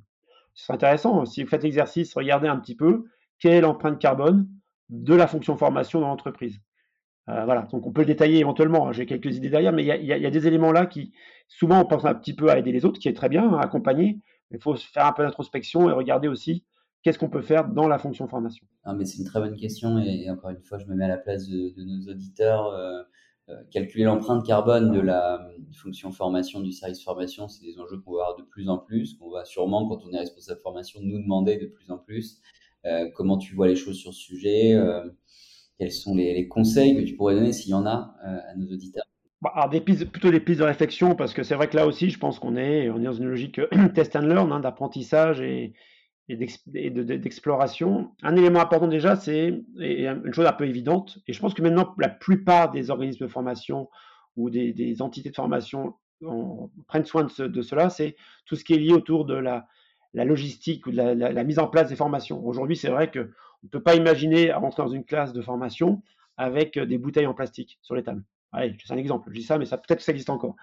C'est 0.54 0.72
intéressant, 0.72 1.24
si 1.24 1.42
vous 1.42 1.48
faites 1.48 1.64
l'exercice, 1.64 2.14
regardez 2.14 2.46
un 2.46 2.58
petit 2.58 2.76
peu 2.76 3.06
quelle 3.40 3.54
est 3.54 3.60
l'empreinte 3.60 3.98
carbone 3.98 4.48
de 4.88 5.14
la 5.14 5.26
fonction 5.26 5.56
formation 5.56 6.00
dans 6.00 6.08
l'entreprise. 6.08 6.60
Euh, 7.28 7.44
voilà, 7.44 7.62
donc 7.62 7.86
on 7.86 7.92
peut 7.92 8.02
le 8.02 8.06
détailler 8.06 8.38
éventuellement, 8.38 8.88
hein, 8.88 8.92
j'ai 8.92 9.06
quelques 9.06 9.34
idées 9.36 9.48
derrière, 9.48 9.72
mais 9.72 9.82
il 9.82 10.04
y, 10.04 10.26
a, 10.26 10.30
des 10.30 10.46
éléments 10.46 10.72
là 10.72 10.86
qui, 10.86 11.12
souvent 11.48 11.80
on 11.80 11.86
pense 11.86 12.04
un 12.04 12.14
petit 12.14 12.34
peu 12.34 12.50
à 12.50 12.58
aider 12.58 12.70
les 12.70 12.84
autres, 12.84 13.00
qui 13.00 13.08
est 13.08 13.14
très 13.14 13.30
bien, 13.30 13.54
à 13.54 13.62
accompagner, 13.62 14.20
il 14.50 14.60
faut 14.60 14.76
faire 14.76 15.06
un 15.06 15.12
peu 15.12 15.24
d'introspection 15.24 15.88
et 15.88 15.92
regarder 15.92 16.28
aussi 16.28 16.64
qu'est-ce 17.04 17.18
qu'on 17.18 17.28
peut 17.28 17.42
faire 17.42 17.68
dans 17.68 17.86
la 17.86 17.98
fonction 17.98 18.26
formation? 18.26 18.66
Mais 18.96 19.04
C'est 19.04 19.18
une 19.18 19.26
très 19.26 19.38
bonne 19.38 19.56
question 19.56 19.98
et, 19.98 20.28
encore 20.30 20.50
une 20.50 20.62
fois, 20.62 20.78
je 20.78 20.86
me 20.86 20.94
mets 20.94 21.04
à 21.04 21.08
la 21.08 21.18
place 21.18 21.46
de, 21.46 21.72
nos 21.76 22.10
auditeurs. 22.10 22.68
Euh, 22.68 23.02
euh, 23.50 23.62
calculer 23.70 24.04
l'empreinte 24.04 24.46
carbone 24.46 24.90
de 24.90 25.00
la 25.00 25.50
fonction 25.74 26.10
formation 26.12 26.60
du 26.60 26.72
service 26.72 27.04
formation, 27.04 27.46
c'est 27.46 27.62
des 27.62 27.78
enjeux 27.78 27.98
qu'on 27.98 28.14
va 28.14 28.22
avoir 28.22 28.36
de 28.38 28.42
plus 28.42 28.70
en 28.70 28.78
plus, 28.78 29.18
qu'on 29.18 29.30
va 29.30 29.44
sûrement, 29.44 29.86
quand 29.86 30.00
on 30.06 30.12
est 30.12 30.18
responsable 30.18 30.60
formation, 30.62 30.98
nous 31.02 31.18
demander 31.18 31.58
de 31.58 31.66
plus 31.66 31.90
en 31.90 31.98
plus. 31.98 32.40
Euh, 32.86 33.10
comment 33.14 33.36
tu 33.36 33.54
vois 33.54 33.68
les 33.68 33.76
choses 33.76 33.98
sur 33.98 34.14
ce 34.14 34.20
sujet 34.20 34.74
Quels 35.78 35.92
sont 35.92 36.14
les, 36.14 36.48
conseils 36.48 36.96
que 36.96 37.02
tu 37.02 37.16
pourrais 37.16 37.34
donner, 37.34 37.52
s'il 37.52 37.72
y 37.72 37.74
en 37.74 37.84
a, 37.84 38.16
à 38.22 38.56
nos 38.56 38.72
auditeurs? 38.72 39.04
Bah, 39.42 39.52
alors 39.54 39.68
des 39.68 39.82
pistes, 39.82 40.06
plutôt 40.06 40.30
des 40.30 40.40
pistes 40.40 40.60
de 40.60 40.64
réflexion, 40.64 41.14
parce 41.14 41.34
que 41.34 41.42
c'est 41.42 41.54
vrai 41.54 41.68
que 41.68 41.76
là 41.76 41.86
aussi, 41.86 42.08
je 42.08 42.18
pense 42.18 42.38
qu'on 42.38 42.56
est, 42.56 42.88
on 42.88 42.98
est 42.98 43.04
dans 43.04 43.12
une 43.12 43.26
logique 43.26 43.60
test 43.94 44.16
and 44.16 44.20
learn, 44.20 44.50
hein, 44.52 44.60
d'apprentissage 44.60 45.42
et, 45.42 45.74
et 46.28 46.36
d'exploration. 46.36 48.12
Un 48.22 48.36
élément 48.36 48.60
important 48.60 48.88
déjà, 48.88 49.16
c'est 49.16 49.62
une 49.76 50.32
chose 50.32 50.46
un 50.46 50.52
peu 50.52 50.66
évidente, 50.66 51.18
et 51.26 51.32
je 51.32 51.40
pense 51.40 51.54
que 51.54 51.62
maintenant 51.62 51.94
la 51.98 52.08
plupart 52.08 52.70
des 52.70 52.90
organismes 52.90 53.26
de 53.26 53.30
formation 53.30 53.90
ou 54.36 54.50
des, 54.50 55.02
entités 55.02 55.30
de 55.30 55.34
formation 55.34 55.94
prennent 56.88 57.04
soin 57.04 57.24
de, 57.24 57.62
cela, 57.62 57.90
c'est 57.90 58.16
tout 58.46 58.56
ce 58.56 58.64
qui 58.64 58.74
est 58.74 58.78
lié 58.78 58.92
autour 58.92 59.26
de 59.26 59.34
la, 59.34 59.66
logistique 60.14 60.86
ou 60.86 60.92
de 60.92 60.96
la, 60.96 61.44
mise 61.44 61.58
en 61.58 61.66
place 61.66 61.88
des 61.88 61.96
formations. 61.96 62.44
Aujourd'hui, 62.46 62.76
c'est 62.76 62.90
vrai 62.90 63.10
qu'on 63.10 63.28
ne 63.62 63.68
peut 63.70 63.82
pas 63.82 63.94
imaginer 63.94 64.52
rentrer 64.52 64.82
dans 64.82 64.88
une 64.88 65.04
classe 65.04 65.32
de 65.32 65.42
formation 65.42 66.02
avec 66.36 66.78
des 66.78 66.98
bouteilles 66.98 67.26
en 67.26 67.34
plastique 67.34 67.78
sur 67.82 67.94
les 67.94 68.02
tables 68.02 68.24
c'est 68.84 68.92
un 68.92 68.96
exemple, 68.96 69.28
je 69.30 69.34
dis 69.38 69.42
ça, 69.42 69.58
mais 69.58 69.64
ça 69.64 69.78
peut-être 69.78 70.00
ça 70.00 70.12
existe 70.12 70.30
encore. 70.30 70.56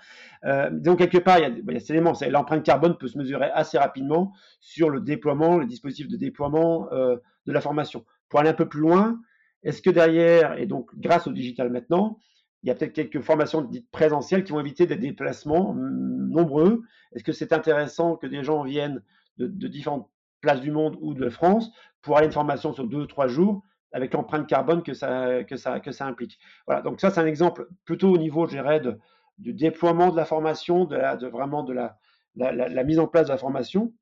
Euh, 0.45 0.69
donc 0.71 0.99
quelque 0.99 1.17
part, 1.17 1.39
il 1.39 1.41
y 1.41 1.45
a, 1.45 1.49
il 1.49 1.73
y 1.73 1.75
a 1.75 1.79
cet 1.79 1.91
élément, 1.91 2.13
l'empreinte 2.29 2.63
carbone 2.63 2.97
peut 2.97 3.07
se 3.07 3.17
mesurer 3.17 3.49
assez 3.53 3.77
rapidement 3.77 4.33
sur 4.59 4.89
le 4.89 5.01
déploiement, 5.01 5.57
le 5.57 5.65
dispositif 5.65 6.07
de 6.07 6.17
déploiement 6.17 6.91
euh, 6.91 7.17
de 7.45 7.51
la 7.51 7.61
formation. 7.61 8.05
Pour 8.29 8.39
aller 8.39 8.49
un 8.49 8.53
peu 8.53 8.67
plus 8.67 8.81
loin, 8.81 9.19
est-ce 9.63 9.81
que 9.81 9.89
derrière, 9.89 10.57
et 10.57 10.65
donc 10.65 10.89
grâce 10.95 11.27
au 11.27 11.31
digital 11.31 11.69
maintenant, 11.69 12.17
il 12.63 12.67
y 12.67 12.71
a 12.71 12.75
peut-être 12.75 12.93
quelques 12.93 13.21
formations 13.21 13.61
dites 13.61 13.89
présentielles 13.91 14.43
qui 14.43 14.51
vont 14.51 14.59
éviter 14.59 14.85
des 14.85 14.95
déplacements 14.95 15.73
nombreux 15.73 16.83
Est-ce 17.13 17.23
que 17.23 17.31
c'est 17.31 17.53
intéressant 17.53 18.15
que 18.15 18.27
des 18.27 18.43
gens 18.43 18.63
viennent 18.63 19.01
de, 19.37 19.47
de 19.47 19.67
différentes 19.67 20.09
places 20.41 20.61
du 20.61 20.71
monde 20.71 20.97
ou 21.01 21.13
de 21.13 21.29
France 21.29 21.71
pour 22.01 22.17
aller 22.17 22.25
à 22.25 22.27
une 22.27 22.33
formation 22.33 22.73
sur 22.73 22.87
deux 22.87 23.01
ou 23.01 23.07
trois 23.07 23.27
jours 23.27 23.63
avec 23.91 24.13
l'empreinte 24.13 24.47
carbone 24.47 24.83
que 24.83 24.93
ça, 24.93 25.43
que, 25.43 25.57
ça, 25.57 25.79
que 25.79 25.91
ça 25.91 26.05
implique. 26.05 26.39
Voilà, 26.65 26.81
donc 26.81 27.01
ça 27.01 27.09
c'est 27.09 27.19
un 27.19 27.25
exemple 27.25 27.67
plutôt 27.85 28.09
au 28.09 28.17
niveau, 28.17 28.45
je 28.45 28.51
dirais, 28.51 28.79
de, 28.79 28.97
du 29.37 29.53
déploiement 29.53 30.11
de 30.11 30.17
la 30.17 30.25
formation, 30.25 30.85
de, 30.85 30.95
la, 30.95 31.15
vraiment 31.15 31.63
de 31.63 31.73
la, 31.73 31.97
la, 32.35 32.83
mise 32.83 32.99
en 32.99 33.07
place 33.07 33.27
de 33.27 33.31
la 33.31 33.37
formation. 33.37 33.93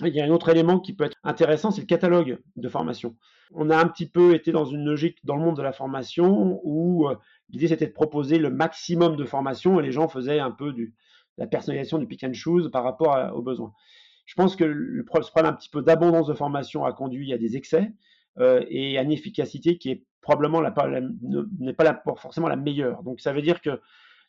Il 0.00 0.08
y 0.08 0.20
a 0.20 0.24
un 0.24 0.30
autre 0.30 0.48
élément 0.48 0.80
qui 0.80 0.92
peut 0.92 1.04
être 1.04 1.16
intéressant, 1.22 1.70
c'est 1.70 1.82
le 1.82 1.86
catalogue 1.86 2.40
de 2.56 2.68
formation. 2.68 3.16
On 3.52 3.70
a 3.70 3.76
un 3.76 3.86
petit 3.86 4.08
peu 4.08 4.34
été 4.34 4.50
dans 4.50 4.64
une 4.64 4.84
logique 4.84 5.18
dans 5.24 5.36
le 5.36 5.42
monde 5.42 5.56
de 5.56 5.62
la 5.62 5.72
formation 5.72 6.60
où 6.64 7.08
euh, 7.08 7.14
l'idée 7.50 7.68
c'était 7.68 7.86
de 7.86 7.92
proposer 7.92 8.38
le 8.38 8.50
maximum 8.50 9.14
de 9.14 9.24
formation 9.24 9.78
et 9.78 9.84
les 9.84 9.92
gens 9.92 10.08
faisaient 10.08 10.40
un 10.40 10.50
peu 10.50 10.72
du, 10.72 10.94
la 11.38 11.46
personnalisation 11.46 11.98
du 11.98 12.06
pick 12.06 12.24
and 12.24 12.32
choose 12.32 12.70
par 12.72 12.82
rapport 12.82 13.32
aux 13.36 13.42
besoins. 13.42 13.72
Je 14.26 14.34
pense 14.34 14.56
que 14.56 14.64
le 14.64 15.04
problème 15.04 15.46
un 15.46 15.52
petit 15.52 15.68
peu 15.68 15.82
d'abondance 15.82 16.26
de 16.26 16.34
formation 16.34 16.84
a 16.84 16.92
conduit 16.92 17.32
à 17.32 17.38
des 17.38 17.56
excès. 17.56 17.92
Euh, 18.38 18.64
et 18.68 18.98
une 18.98 19.12
efficacité 19.12 19.78
qui 19.78 19.90
est 19.90 20.04
probablement 20.20 20.60
n'est 20.62 21.72
pas 21.72 22.02
forcément 22.16 22.48
la 22.48 22.56
meilleure. 22.56 23.02
Donc 23.02 23.20
ça 23.20 23.32
veut 23.32 23.42
dire 23.42 23.60
que 23.60 23.80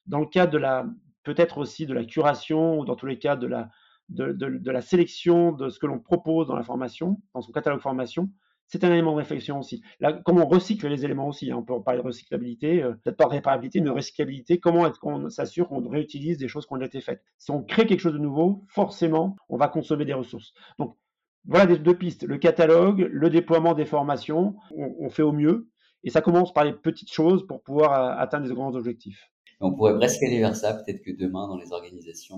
dans 0.05 0.19
le 0.19 0.27
cas 0.27 0.45
de 0.45 0.57
la 0.57 0.85
peut-être 1.23 1.57
aussi 1.57 1.85
de 1.87 1.93
la 1.93 2.05
curation 2.05 2.79
ou 2.79 2.85
dans 2.85 2.95
tous 2.95 3.07
les 3.07 3.17
cas 3.17 3.35
de 3.35 3.47
la 3.47 3.69
de, 4.09 4.69
la 4.69 4.81
sélection 4.81 5.51
de 5.51 5.69
ce 5.69 5.79
que 5.79 5.87
l'on 5.87 5.99
propose 5.99 6.47
dans 6.47 6.55
la 6.55 6.63
formation, 6.63 7.19
dans 7.33 7.41
son 7.41 7.51
catalogue 7.51 7.81
formation, 7.81 8.29
c'est 8.67 8.83
un 8.83 8.91
élément 8.91 9.13
de 9.13 9.17
réflexion 9.17 9.59
aussi. 9.59 9.81
Là, 9.99 10.13
comment 10.13 10.45
on 10.45 10.47
recycle 10.47 10.87
les 10.87 11.05
éléments 11.05 11.27
aussi, 11.27 11.51
hein, 11.51 11.57
on 11.57 11.63
peut 11.63 11.81
parler 11.83 12.01
de 12.01 12.05
recyclabilité, 12.05 12.83
euh, 12.83 12.93
peut-être 13.03 13.17
pas 13.17 13.25
de 13.25 13.31
réparabilité, 13.31 13.79
mais 13.79 13.87
de 13.87 13.91
recyclabilité, 13.91 14.59
comment 14.59 14.85
est-ce 14.87 14.99
qu'on 14.99 15.29
s'assure 15.29 15.67
qu'on 15.69 15.87
réutilise 15.87 16.37
des 16.37 16.47
choses 16.47 16.65
qui 16.65 16.73
ont 16.73 16.77
déjà 16.77 16.87
été 16.87 17.01
faites? 17.01 17.23
Si 17.37 17.51
on 17.51 17.63
crée 17.63 17.85
quelque 17.85 17.99
chose 17.99 18.13
de 18.13 18.19
nouveau, 18.19 18.63
forcément, 18.67 19.35
on 19.49 19.57
va 19.57 19.67
consommer 19.67 20.05
des 20.05 20.13
ressources. 20.13 20.53
Donc, 20.79 20.97
voilà 21.47 21.65
des 21.65 21.77
deux 21.77 21.97
pistes, 21.97 22.23
le 22.23 22.37
catalogue, 22.37 23.07
le 23.11 23.29
déploiement 23.29 23.73
des 23.73 23.85
formations, 23.85 24.55
on, 24.75 25.09
fait 25.09 25.21
au 25.21 25.31
mieux, 25.31 25.69
et 26.03 26.09
ça 26.09 26.21
commence 26.21 26.53
par 26.53 26.63
les 26.63 26.73
petites 26.73 27.11
choses 27.11 27.45
pour 27.45 27.61
pouvoir 27.61 27.93
euh, 27.93 28.21
atteindre 28.21 28.47
des 28.47 28.53
grands 28.53 28.75
objectifs. 28.75 29.31
On 29.61 29.73
pourrait 29.73 29.95
presque 29.95 30.23
aller 30.23 30.39
vers 30.39 30.55
ça, 30.55 30.73
peut-être 30.73 31.01
que 31.01 31.11
demain 31.11 31.47
dans 31.47 31.57
les 31.57 31.71
organisations, 31.71 32.37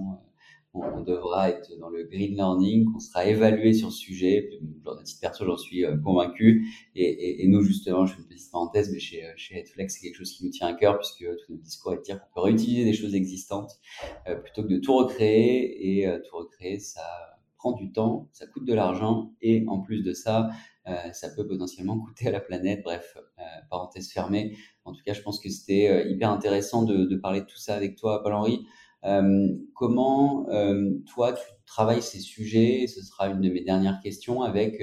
euh, 0.76 0.80
on, 0.94 1.02
devra 1.02 1.50
être 1.50 1.72
dans 1.80 1.90
le 1.90 2.04
green 2.04 2.36
learning, 2.36 2.86
qu'on 2.86 3.00
sera 3.00 3.26
évalué 3.26 3.74
sur 3.74 3.92
ce 3.92 3.98
sujet. 3.98 4.50
Genre, 4.86 5.00
à 5.00 5.04
titre 5.04 5.22
perso, 5.22 5.46
j'en 5.46 5.58
suis 5.58 5.86
euh, 5.86 5.98
convaincu. 5.98 6.68
Et, 6.94 7.48
nous, 7.48 7.62
justement, 7.62 8.06
je 8.06 8.14
fais 8.14 8.22
une 8.22 8.28
petite 8.28 8.52
parenthèse, 8.52 8.92
mais 8.92 9.00
chez, 9.00 9.24
chez 9.38 9.58
Headflex, 9.58 9.96
c'est 9.96 10.02
quelque 10.02 10.18
chose 10.18 10.34
qui 10.34 10.46
nous 10.46 10.52
tient 10.52 10.68
à 10.68 10.74
cœur, 10.74 11.00
puisque 11.00 11.26
tout 11.26 11.52
notre 11.52 11.64
discours 11.64 11.94
est 11.94 11.98
de 11.98 12.02
dire 12.04 12.20
qu'on 12.20 12.42
peut 12.42 12.46
réutiliser 12.46 12.84
des 12.84 12.94
choses 12.94 13.16
existantes 13.16 13.72
plutôt 14.44 14.64
que 14.64 14.74
de 14.74 14.78
tout 14.78 14.96
recréer. 14.96 16.02
Et 16.02 16.22
tout 16.30 16.38
recréer, 16.38 16.78
ça 16.78 17.02
prend 17.58 17.74
du 17.74 17.92
temps, 17.92 18.30
ça 18.32 18.48
coûte 18.48 18.66
de 18.66 18.74
l'argent 18.74 19.34
et 19.42 19.66
en 19.68 19.80
plus 19.80 20.04
de 20.04 20.14
ça, 20.14 20.50
euh, 20.88 21.12
ça 21.12 21.30
peut 21.30 21.46
potentiellement 21.46 22.00
coûter 22.00 22.28
à 22.28 22.32
la 22.32 22.40
planète. 22.40 22.82
Bref, 22.84 23.18
euh, 23.18 23.42
parenthèse 23.70 24.12
fermée. 24.12 24.56
En 24.86 24.94
tout 24.94 25.02
cas, 25.06 25.14
je 25.14 25.22
pense 25.22 25.40
que 25.40 25.50
c'était 25.50 25.90
euh, 25.90 26.10
hyper 26.10 26.32
intéressant 26.32 26.84
de, 26.84 27.16
parler 27.16 27.42
de 27.42 27.46
tout 27.46 27.58
ça 27.58 27.76
avec 27.76 27.98
toi, 27.98 28.24
Paul-Henri. 28.24 28.66
comment 29.74 30.46
toi 31.06 31.34
tu 31.34 31.44
travailles 31.66 32.02
ces 32.02 32.20
sujets? 32.20 32.88
Ce 32.88 33.02
sera 33.02 33.28
une 33.28 33.42
de 33.42 33.50
mes 33.50 33.64
dernières 33.64 34.00
questions 34.02 34.44
avec 34.44 34.82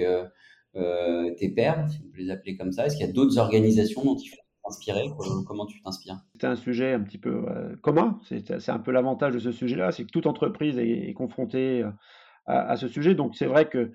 tes 0.75 1.49
pairs, 1.51 1.89
si 1.91 1.99
on 2.05 2.11
peut 2.11 2.19
les 2.19 2.31
appeler 2.31 2.57
comme 2.57 2.73
ça. 2.73 2.87
Est-ce 2.87 2.97
qu'il 2.97 3.07
y 3.07 3.09
a 3.09 3.13
d'autres 3.13 3.39
organisations 3.39 4.05
dont 4.05 4.17
il 4.17 4.29
faut 4.29 4.37
s'inspirer 4.65 5.11
Comment 5.47 5.67
tu 5.67 5.81
t'inspires? 5.83 6.21
C'est 6.39 6.47
un 6.47 6.57
sujet 6.57 6.93
un 6.93 7.01
petit 7.01 7.19
peu 7.19 7.45
commun. 7.83 8.19
C'est 8.29 8.69
un 8.69 8.79
peu 8.79 8.91
l'avantage 8.91 9.35
de 9.35 9.39
ce 9.39 9.53
sujet-là, 9.53 9.93
c'est 9.93 10.05
que 10.05 10.11
toute 10.11 10.27
entreprise 10.27 10.79
est 10.79 11.15
confrontée 11.15 11.85
à, 12.47 12.77
ce 12.77 12.89
sujet. 12.89 13.15
Donc 13.15 13.37
c'est 13.37 13.47
vrai 13.47 13.69
que 13.69 13.93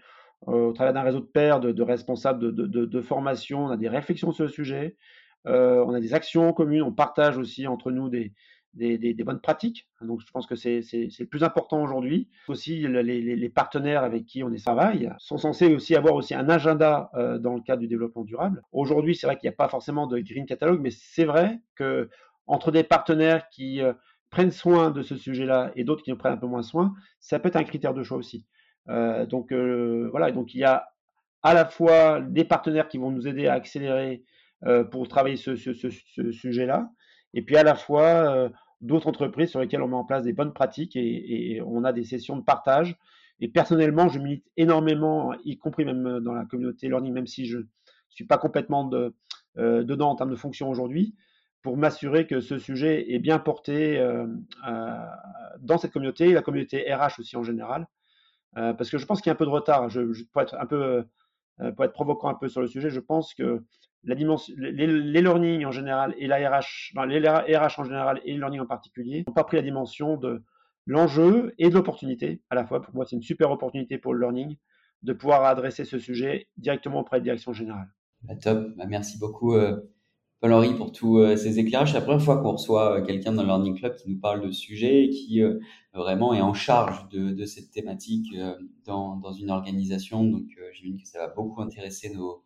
euh, 0.48 0.70
au 0.70 0.74
travers 0.74 0.94
d'un 0.94 1.02
réseau 1.02 1.20
de 1.20 1.26
pairs, 1.26 1.60
de, 1.60 1.82
responsables 1.82 2.54
de, 2.54 2.66
de, 2.66 3.02
formation, 3.02 3.66
on 3.66 3.70
a 3.70 3.78
des 3.78 3.90
réflexions 3.90 4.32
sur 4.32 4.46
le 4.46 4.50
sujet, 4.50 4.96
euh, 5.48 5.84
on 5.86 5.94
a 5.94 6.00
des 6.00 6.14
actions 6.14 6.54
communes, 6.54 6.82
on 6.82 6.94
partage 6.94 7.38
aussi 7.38 7.68
entre 7.68 7.92
nous 7.92 8.10
des, 8.10 8.34
bonnes 9.26 9.42
pratiques. 9.42 9.88
Donc, 10.02 10.22
je 10.26 10.32
pense 10.32 10.48
que 10.48 10.56
c'est 10.56 10.82
le 10.82 11.26
plus 11.26 11.44
important 11.44 11.84
aujourd'hui. 11.84 12.30
Aussi, 12.48 12.88
les, 12.88 13.50
partenaires 13.50 14.04
avec 14.04 14.26
qui 14.26 14.42
on 14.44 14.54
travaille 14.56 15.12
sont 15.18 15.38
censés 15.38 15.74
aussi 15.74 15.96
avoir 15.96 16.16
aussi 16.16 16.34
un 16.34 16.48
agenda 16.50 17.10
euh, 17.16 17.38
dans 17.38 17.56
le 17.56 17.62
cadre 17.62 17.82
du 17.82 17.88
développement 17.88 18.24
durable. 18.24 18.62
Aujourd'hui, 18.72 19.16
c'est 19.16 19.28
vrai 19.28 19.38
qu'il 19.38 19.50
n'y 19.50 19.54
a 19.54 19.58
pas 19.58 19.68
forcément 19.68 20.08
de 20.08 20.20
green 20.20 20.46
catalogue, 20.46 20.80
mais 20.82 20.92
c'est 20.92 21.26
vrai 21.26 21.60
que 21.76 22.10
entre 22.48 22.72
des 22.72 22.84
partenaires 22.84 23.48
qui 23.50 23.82
prennent 24.30 24.52
soin 24.52 24.92
de 24.92 25.02
ce 25.02 25.16
sujet-là 25.16 25.72
et 25.76 25.84
d'autres 25.84 26.04
qui 26.04 26.12
en 26.12 26.16
prennent 26.16 26.34
un 26.34 26.38
peu 26.38 26.48
moins 26.48 26.64
soin, 26.64 26.94
ça 27.20 27.40
peut 27.40 27.48
être 27.48 27.56
un 27.56 27.64
critère 27.64 27.94
de 27.94 28.04
choix 28.04 28.18
aussi. 28.18 28.46
Euh, 28.90 29.26
donc 29.26 29.52
euh, 29.52 30.08
voilà, 30.12 30.32
donc 30.32 30.54
il 30.54 30.60
y 30.60 30.64
a 30.64 30.90
à 31.44 31.54
la 31.54 31.66
fois 31.66 32.22
des 32.22 32.44
partenaires 32.44 32.88
qui 32.88 32.98
vont 32.98 33.12
nous 33.12 33.28
aider 33.28 33.48
à 33.48 33.54
accélérer 33.54 34.24
euh, 34.66 34.84
pour 34.84 35.08
travailler 35.08 35.38
ce, 35.38 35.56
sujet-là, 35.56 36.90
et 37.34 37.42
puis 37.42 37.56
à 37.56 37.64
la 37.64 37.76
fois 37.76 38.50
d'autres 38.82 39.08
entreprises 39.08 39.50
sur 39.50 39.60
lesquelles 39.60 39.82
on 39.82 39.88
met 39.88 39.96
en 39.96 40.06
place 40.06 40.24
des 40.24 40.34
bonnes 40.34 40.54
pratiques 40.54 40.96
et, 40.96 41.62
on 41.66 41.84
a 41.84 41.94
des 41.94 42.04
sessions 42.04 42.38
de 42.38 42.44
partage. 42.44 42.98
Et 43.42 43.48
personnellement, 43.48 44.10
je 44.10 44.20
milite 44.20 44.46
énormément, 44.58 45.34
y 45.46 45.58
compris 45.58 45.86
même 45.86 46.20
dans 46.20 46.34
la 46.34 46.44
communauté 46.44 46.90
learning, 46.90 47.14
même 47.14 47.28
si 47.28 47.46
je 47.46 47.60
ne 47.60 47.64
suis 48.10 48.26
pas 48.26 48.38
complètement 48.38 48.84
de, 48.84 49.16
dedans 49.56 50.10
en 50.10 50.16
termes 50.16 50.32
de 50.32 50.36
fonction 50.36 50.70
aujourd'hui. 50.70 51.16
Pour 51.62 51.78
m'assurer 51.78 52.26
que 52.28 52.40
ce 52.40 52.58
sujet 52.58 53.12
est 53.12 53.20
bien 53.20 53.40
porté 53.40 54.02
dans 55.60 55.78
cette 55.78 55.92
communauté, 55.92 56.32
la 56.34 56.42
communauté 56.42 56.94
RH 56.94 57.20
aussi 57.20 57.36
en 57.36 57.44
général, 57.44 57.88
parce 58.54 58.90
que 58.90 58.98
je 58.98 59.06
pense 59.06 59.22
qu'il 59.22 59.30
y 59.30 59.32
a 59.32 59.34
un 59.34 59.38
peu 59.38 59.46
de 59.46 59.52
retard. 59.52 59.90
Je, 59.90 60.02
pour 60.32 60.42
être 60.42 60.56
un 60.60 60.66
peu, 60.66 61.04
pour 61.76 61.86
être 61.86 61.94
provoquant 61.94 62.30
un 62.30 62.36
peu 62.36 62.48
sur 62.48 62.62
le 62.62 62.68
sujet, 62.68 62.90
je 62.90 63.00
pense 63.00 63.34
que 63.34 63.64
la 64.04 64.16
dimension, 64.16 64.54
les, 64.58 64.88
learning 64.88 65.66
en 65.66 65.72
général 65.72 66.16
et 66.18 66.28
la 66.28 66.38
RH, 66.38 66.94
les 67.08 67.58
RH 67.58 67.80
en 67.80 67.84
général 67.84 68.22
et 68.24 68.34
le 68.34 68.40
learning 68.40 68.62
en 68.62 68.66
particulier, 68.66 69.24
n'ont 69.28 69.34
pas 69.34 69.44
pris 69.44 69.58
la 69.58 69.64
dimension 69.64 70.18
de 70.18 70.44
l'enjeu 70.86 71.54
et 71.58 71.70
de 71.70 71.74
l'opportunité 71.74 72.42
à 72.50 72.56
la 72.56 72.66
fois. 72.66 72.82
Pour 72.82 72.96
moi, 72.96 73.06
c'est 73.06 73.16
une 73.16 73.22
super 73.22 73.52
opportunité 73.52 73.98
pour 73.98 74.14
le 74.14 74.22
learning 74.22 74.58
de 75.04 75.14
pouvoir 75.14 75.44
adresser 75.46 75.86
ce 75.86 76.00
sujet 76.00 76.48
directement 76.58 77.00
auprès 77.00 77.18
de 77.18 77.22
la 77.22 77.26
direction 77.26 77.54
générale. 77.54 77.90
Bah, 78.22 78.36
top, 78.36 78.76
bah, 78.76 78.86
merci 78.88 79.18
beaucoup 79.18 79.56
euh, 80.44 80.48
Paul-Henri 80.48 80.76
pour 80.76 80.92
tous 80.92 81.20
euh, 81.20 81.36
ces 81.36 81.60
éclairages. 81.60 81.90
C'est 81.90 82.00
la 82.00 82.02
première 82.02 82.22
fois 82.22 82.42
qu'on 82.42 82.54
reçoit 82.54 82.98
euh, 82.98 83.06
quelqu'un 83.06 83.34
dans 83.34 83.42
le 83.42 83.48
Learning 83.48 83.78
Club 83.78 83.96
qui 83.96 84.10
nous 84.10 84.20
parle 84.20 84.46
de 84.46 84.52
sujet 84.52 85.06
et 85.06 85.10
qui 85.10 85.42
vraiment 85.94 86.34
est 86.34 86.42
en 86.42 86.54
charge 86.54 87.10
de, 87.10 87.46
cette 87.46 87.72
thématique 87.72 88.36
dans, 88.86 89.18
dans, 89.18 89.34
une 89.34 89.52
organisation. 89.52 90.24
Donc 90.24 90.46
j'imagine 90.74 91.02
que 91.02 91.08
ça 91.08 91.20
va 91.20 91.28
beaucoup 91.28 91.62
intéresser 91.62 92.14
nos, 92.14 92.44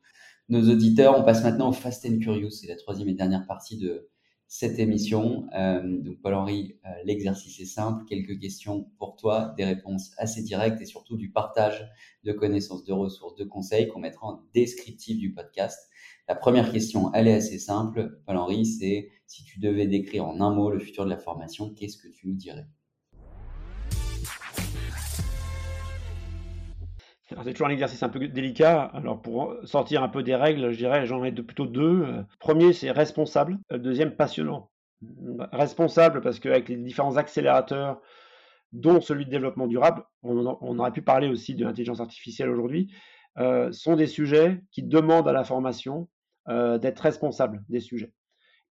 nos 0.49 0.69
auditeurs. 0.69 1.17
On 1.19 1.23
passe 1.23 1.43
maintenant 1.43 1.69
au 1.69 1.73
Fast 1.73 2.05
and 2.05 2.19
Curious, 2.19 2.51
c'est 2.51 2.67
la 2.67 2.75
troisième 2.75 3.09
et 3.09 3.13
dernière 3.13 3.45
partie 3.45 3.77
de 3.77 4.09
cette 4.55 4.77
émission. 4.77 5.47
Euh, 5.55 5.81
donc 5.81 6.21
Paul-Henri, 6.21 6.77
euh, 6.85 6.89
l'exercice 7.05 7.59
est 7.59 7.65
simple, 7.65 8.05
quelques 8.05 8.39
questions 8.39 8.87
pour 8.99 9.15
toi, 9.15 9.51
des 9.57 9.65
réponses 9.65 10.11
assez 10.19 10.43
directes 10.43 10.79
et 10.79 10.85
surtout 10.85 11.17
du 11.17 11.31
partage 11.31 11.89
de 12.23 12.33
connaissances, 12.33 12.83
de 12.83 12.93
ressources, 12.93 13.35
de 13.35 13.45
conseils 13.45 13.87
qu'on 13.87 13.99
mettra 13.99 14.27
en 14.27 14.43
descriptif 14.53 15.17
du 15.17 15.33
podcast. 15.33 15.89
La 16.29 16.35
première 16.35 16.71
question, 16.71 17.11
elle 17.13 17.27
est 17.27 17.33
assez 17.33 17.59
simple, 17.59 18.21
Paul-Henri, 18.25 18.65
c'est 18.65 19.11
si 19.27 19.43
tu 19.43 19.59
devais 19.59 19.87
décrire 19.87 20.25
en 20.25 20.39
un 20.39 20.51
mot 20.51 20.69
le 20.69 20.79
futur 20.79 21.03
de 21.03 21.09
la 21.09 21.17
formation, 21.17 21.73
qu'est-ce 21.73 21.97
que 21.97 22.07
tu 22.07 22.29
nous 22.29 22.35
dirais? 22.35 22.65
C'est 27.43 27.51
toujours 27.51 27.67
un 27.67 27.71
exercice 27.71 28.03
un 28.03 28.09
peu 28.09 28.25
délicat. 28.27 28.83
Alors, 28.93 29.21
pour 29.21 29.55
sortir 29.63 30.03
un 30.03 30.07
peu 30.07 30.23
des 30.23 30.35
règles, 30.35 30.71
je 30.71 30.77
dirais, 30.77 31.05
j'en 31.05 31.23
ai 31.23 31.31
plutôt 31.31 31.65
deux. 31.65 32.05
Premier, 32.39 32.71
c'est 32.73 32.91
responsable. 32.91 33.59
Le 33.69 33.79
deuxième, 33.79 34.15
passionnant. 34.15 34.69
Responsable, 35.51 36.21
parce 36.21 36.39
qu'avec 36.39 36.69
les 36.69 36.77
différents 36.77 37.17
accélérateurs, 37.17 37.99
dont 38.71 39.01
celui 39.01 39.25
de 39.25 39.29
développement 39.29 39.67
durable, 39.67 40.03
on, 40.21 40.79
aurait 40.79 40.91
pu 40.91 41.01
parler 41.01 41.27
aussi 41.27 41.55
de 41.55 41.65
l'intelligence 41.65 41.99
artificielle 41.99 42.49
aujourd'hui, 42.49 42.93
euh, 43.39 43.71
sont 43.71 43.95
des 43.95 44.07
sujets 44.07 44.61
qui 44.71 44.83
demandent 44.83 45.27
à 45.27 45.33
la 45.33 45.43
formation 45.43 46.07
euh, 46.49 46.77
d'être 46.77 46.99
responsable 46.99 47.63
des 47.67 47.79
sujets. 47.79 48.13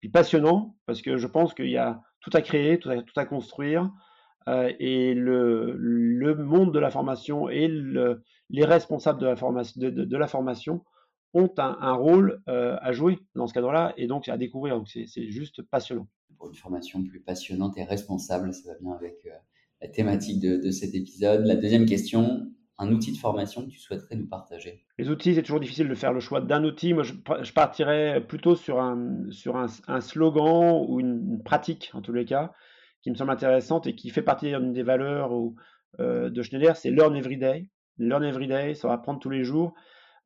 Puis 0.00 0.08
passionnant, 0.08 0.76
parce 0.86 1.02
que 1.02 1.16
je 1.16 1.26
pense 1.26 1.54
qu'il 1.54 1.70
y 1.70 1.76
a 1.76 2.00
tout 2.20 2.30
à 2.32 2.42
créer, 2.42 2.78
tout 2.78 2.90
à, 3.16 3.24
construire, 3.24 3.90
euh, 4.48 4.72
et 4.78 5.14
le, 5.14 6.34
monde 6.36 6.72
de 6.72 6.78
la 6.78 6.90
formation 6.90 7.48
et 7.48 7.66
le, 7.66 8.22
les 8.50 8.64
responsables 8.64 9.20
de 9.20 9.26
la, 10.16 10.26
formation, 10.28 10.84
ont 11.34 11.52
un, 11.58 11.94
rôle 11.94 12.40
à 12.46 12.92
jouer 12.92 13.18
dans 13.34 13.46
ce 13.46 13.54
cadre-là 13.54 13.94
et 13.96 14.06
donc 14.06 14.28
à 14.28 14.36
découvrir. 14.36 14.76
Donc 14.76 14.88
c'est 14.88 15.30
juste 15.30 15.62
passionnant. 15.62 16.06
Pour 16.38 16.48
une 16.48 16.54
formation 16.54 17.02
plus 17.02 17.20
passionnante 17.20 17.78
et 17.78 17.84
responsable, 17.84 18.52
ça 18.52 18.72
va 18.72 18.78
bien 18.78 18.92
avec 18.92 19.16
la 19.80 19.88
thématique 19.88 20.40
de, 20.40 20.70
cet 20.70 20.94
épisode. 20.94 21.44
La 21.46 21.56
deuxième 21.56 21.86
question, 21.86 22.52
un 22.82 22.92
outil 22.92 23.12
de 23.12 23.18
formation 23.18 23.64
que 23.64 23.70
tu 23.70 23.78
souhaiterais 23.78 24.16
nous 24.16 24.26
partager? 24.26 24.84
Les 24.98 25.08
outils, 25.08 25.34
c'est 25.34 25.42
toujours 25.42 25.60
difficile 25.60 25.88
de 25.88 25.94
faire 25.94 26.12
le 26.12 26.20
choix 26.20 26.40
d'un 26.40 26.64
outil. 26.64 26.94
Moi, 26.94 27.02
je, 27.04 27.52
partirais 27.52 28.20
plutôt 28.20 28.56
sur, 28.56 28.80
un, 28.80 29.30
sur 29.30 29.56
un, 29.56 30.00
slogan 30.00 30.84
ou 30.88 31.00
une, 31.00 31.42
pratique, 31.42 31.90
en 31.94 32.02
tous 32.02 32.12
les 32.12 32.24
cas, 32.24 32.52
qui 33.02 33.10
me 33.10 33.16
semble 33.16 33.30
intéressante 33.30 33.86
et 33.86 33.94
qui 33.94 34.10
fait 34.10 34.22
partie 34.22 34.50
d'une 34.50 34.72
des 34.72 34.82
valeurs 34.82 35.32
euh, 36.00 36.30
de 36.30 36.42
Schneider, 36.42 36.76
c'est 36.76 36.90
Learn 36.90 37.16
Every 37.16 37.36
Day 37.36 37.68
learn 37.98 38.24
every 38.24 38.46
day, 38.46 38.74
ça 38.74 38.88
va 38.88 38.94
apprendre 38.94 39.20
tous 39.20 39.30
les 39.30 39.44
jours, 39.44 39.74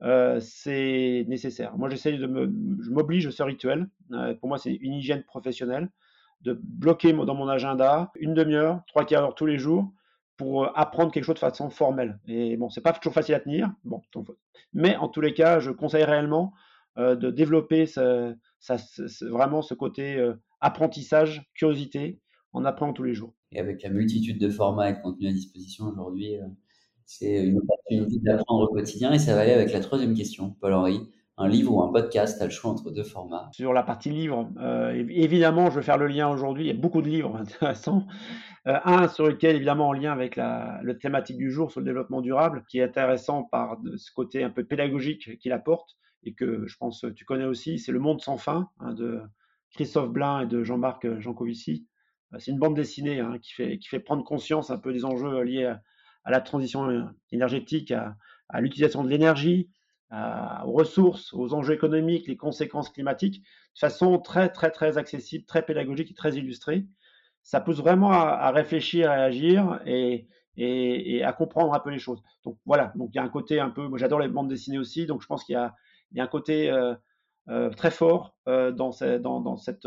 euh, 0.03 0.39
c'est 0.41 1.25
nécessaire. 1.29 1.77
Moi, 1.77 1.89
j'essaie 1.89 2.13
de 2.13 2.27
me, 2.27 2.53
je 2.83 2.91
m'oblige 2.91 3.27
à 3.27 3.31
ce 3.31 3.43
rituel. 3.43 3.89
Euh, 4.13 4.35
pour 4.35 4.49
moi, 4.49 4.59
c'est 4.59 4.75
une 4.75 4.95
hygiène 4.95 5.23
professionnelle 5.23 5.91
de 6.43 6.59
bloquer 6.63 7.13
dans 7.13 7.35
mon 7.35 7.49
agenda 7.49 8.13
une 8.17 8.35
demi-heure, 8.35 8.83
trois 8.87 9.05
quarts 9.05 9.23
d'heure 9.23 9.35
tous 9.35 9.47
les 9.47 9.59
jours 9.59 9.91
pour 10.37 10.65
euh, 10.65 10.69
apprendre 10.75 11.13
quelque 11.13 11.25
chose 11.25 11.37
de 11.37 11.41
façon 11.41 11.71
formelle. 11.71 12.19
Et 12.27 12.57
bon, 12.57 12.69
c'est 12.71 12.81
pas 12.81 12.93
toujours 12.93 13.15
facile 13.15 13.35
à 13.35 13.41
tenir. 13.41 13.73
Bon, 13.85 14.01
mais 14.73 14.97
en 14.97 15.09
tous 15.09 15.21
les 15.21 15.35
cas, 15.35 15.61
je 15.61 15.71
conseille 15.71 16.05
réellement 16.05 16.53
de 16.97 17.31
développer 17.31 17.85
vraiment 19.21 19.61
ce 19.61 19.75
côté 19.75 20.33
apprentissage, 20.63 21.45
curiosité, 21.55 22.21
en 22.55 22.65
apprenant 22.65 22.95
tous 22.95 23.03
les 23.03 23.13
jours. 23.13 23.35
Et 23.53 23.61
avec 23.61 23.83
la 23.83 23.91
multitude 23.91 24.41
de 24.41 24.49
formats 24.49 24.89
et 24.89 24.95
de 24.95 25.01
contenus 25.01 25.29
à 25.29 25.33
disposition 25.35 25.85
aujourd'hui, 25.89 26.37
c'est 27.05 27.45
une 27.45 27.59
opportunité 27.59 28.19
d'apprendre 28.23 28.71
au 28.71 28.75
quotidien 28.75 29.13
et 29.13 29.19
ça 29.19 29.35
va 29.35 29.43
aller 29.43 29.53
avec 29.53 29.73
la 29.73 29.81
troisième 29.81 30.15
question, 30.15 30.57
Paul-Henri. 30.61 31.01
Un 31.39 31.49
livre 31.49 31.75
ou 31.75 31.83
un 31.83 31.93
podcast, 31.93 32.39
tu 32.39 32.43
as 32.43 32.47
le 32.47 32.51
choix 32.51 32.71
entre 32.71 32.91
deux 32.91 33.03
formats. 33.03 33.51
Sur 33.53 33.75
la 33.75 33.83
partie 33.83 34.09
livre, 34.09 34.51
euh, 34.59 34.93
évidemment, 35.11 35.69
je 35.71 35.77
vais 35.77 35.83
faire 35.83 35.99
le 35.99 36.07
lien 36.07 36.31
aujourd'hui. 36.31 36.65
Il 36.65 36.67
y 36.69 36.71
a 36.71 36.81
beaucoup 36.81 37.03
de 37.03 37.09
livres 37.09 37.37
intéressants. 37.41 38.07
Euh, 38.67 38.79
un 38.87 39.07
sur 39.09 39.27
lequel, 39.27 39.55
évidemment, 39.57 39.89
en 39.89 39.93
lien 39.93 40.13
avec 40.13 40.37
la, 40.37 40.81
thématique 40.99 41.37
du 41.37 41.51
jour 41.51 41.71
sur 41.71 41.81
le 41.81 41.87
développement 41.87 42.23
durable, 42.23 42.65
qui 42.69 42.79
est 42.79 42.85
intéressant 42.85 43.45
par 43.45 43.77
ce 43.97 44.11
côté 44.13 44.45
un 44.45 44.51
peu 44.51 44.65
pédagogique 44.65 45.39
qu'il 45.39 45.53
apporte 45.53 45.97
et 46.25 46.33
que 46.33 46.67
je 46.67 46.77
pense 46.79 47.05
tu 47.15 47.27
connais 47.27 47.45
aussi, 47.45 47.79
c'est 47.79 47.93
Le 47.93 48.01
Monde 48.01 48.23
sans 48.23 48.39
fin 48.39 48.71
hein, 48.81 48.95
de 48.95 49.21
Christophe 49.73 50.09
Blain 50.09 50.41
et 50.41 50.47
de 50.47 50.65
Jean-Marc 50.65 51.21
Jancovici. 51.21 51.87
Euh, 52.33 52.39
c'est 52.39 52.51
une 52.51 52.59
bande 52.59 52.75
dessinée 52.75 53.21
hein, 53.21 53.39
qui, 53.43 53.53
fait, 53.53 54.01
prendre 54.01 54.25
conscience 54.25 54.71
un 54.71 54.79
peu 54.79 54.91
des 54.95 55.05
enjeux 55.05 55.43
liés 55.43 55.71
à 56.25 56.31
la 56.31 56.41
transition 56.41 57.11
énergétique, 57.31 57.93
à, 57.93 58.17
l'utilisation 58.59 59.05
de 59.05 59.11
l'énergie, 59.11 59.71
aux 60.13 60.73
ressources, 60.73 61.33
aux 61.35 61.53
enjeux 61.53 61.75
économiques, 61.75 62.29
les 62.29 62.37
conséquences 62.37 62.91
climatiques, 62.91 63.41
de 63.41 63.79
façon 63.79 64.19
très, 64.19 64.49
très, 64.49 64.71
très 64.71 64.99
accessible, 64.99 65.45
très 65.45 65.63
pédagogique 65.63 66.11
et 66.11 66.15
très 66.15 66.35
illustrée. 66.37 66.87
Ça 67.43 67.61
pousse 67.61 67.79
vraiment 67.79 68.11
à, 68.13 68.51
réfléchir, 68.51 69.11
à 69.11 69.15
agir 69.15 69.81
et, 69.87 70.27
et, 70.57 71.23
à 71.23 71.33
comprendre 71.33 71.75
un 71.75 71.81
peu 71.81 71.91
les 71.91 71.99
choses. 71.99 72.23
Donc 72.45 72.59
voilà, 72.65 72.93
donc 72.97 73.11
il 73.13 73.17
y 73.17 73.19
a 73.19 73.23
un 73.23 73.29
côté 73.29 73.61
un 73.61 73.71
peu, 73.71 73.87
moi 73.89 73.99
j'adore 73.99 74.21
les 74.21 74.29
bandes 74.29 74.49
dessinées 74.49 74.79
aussi, 74.79 75.07
donc 75.07 75.23
je 75.23 75.27
pense 75.27 75.45
qu'il 75.45 75.55
y 75.55 75.57
a, 75.57 75.75
il 76.13 76.19
y 76.19 76.21
a 76.21 76.25
un 76.25 76.29
côté 76.29 76.71
euh, 76.71 76.95
euh, 77.49 77.71
très 77.71 77.91
fort 77.91 78.37
euh, 78.49 78.73
dans, 78.73 78.91
dans, 79.21 79.41
dans, 79.41 79.57
cette, 79.57 79.87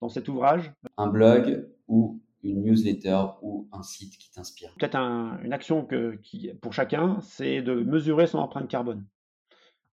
dans 0.00 0.08
cet 0.08 0.28
ouvrage. 0.28 0.72
Un 0.96 1.08
blog 1.08 1.68
ou 1.86 2.20
une 2.42 2.62
newsletter 2.62 3.18
ou 3.42 3.68
un 3.72 3.82
site 3.82 4.16
qui 4.16 4.30
t'inspire 4.30 4.72
Peut-être 4.78 4.96
une 4.96 5.52
action 5.52 5.84
que, 5.84 6.16
qui, 6.22 6.52
pour 6.62 6.72
chacun, 6.72 7.18
c'est 7.20 7.62
de 7.62 7.74
mesurer 7.74 8.26
son 8.26 8.38
empreinte 8.38 8.68
carbone. 8.68 9.04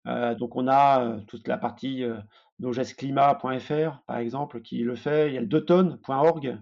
Euh, 0.08 0.36
donc 0.36 0.56
on 0.56 0.68
a 0.68 1.04
euh, 1.04 1.20
toute 1.28 1.48
la 1.48 1.58
partie 1.58 2.04
euh, 2.04 2.18
nogesclimat.fr 2.60 4.02
par 4.06 4.18
exemple 4.18 4.62
qui 4.62 4.80
le 4.80 4.96
fait. 4.96 5.30
Il 5.30 5.34
y 5.34 5.38
a 5.38 5.42
le 5.42 5.48
2 5.48 5.66
tonnes.org. 5.66 6.60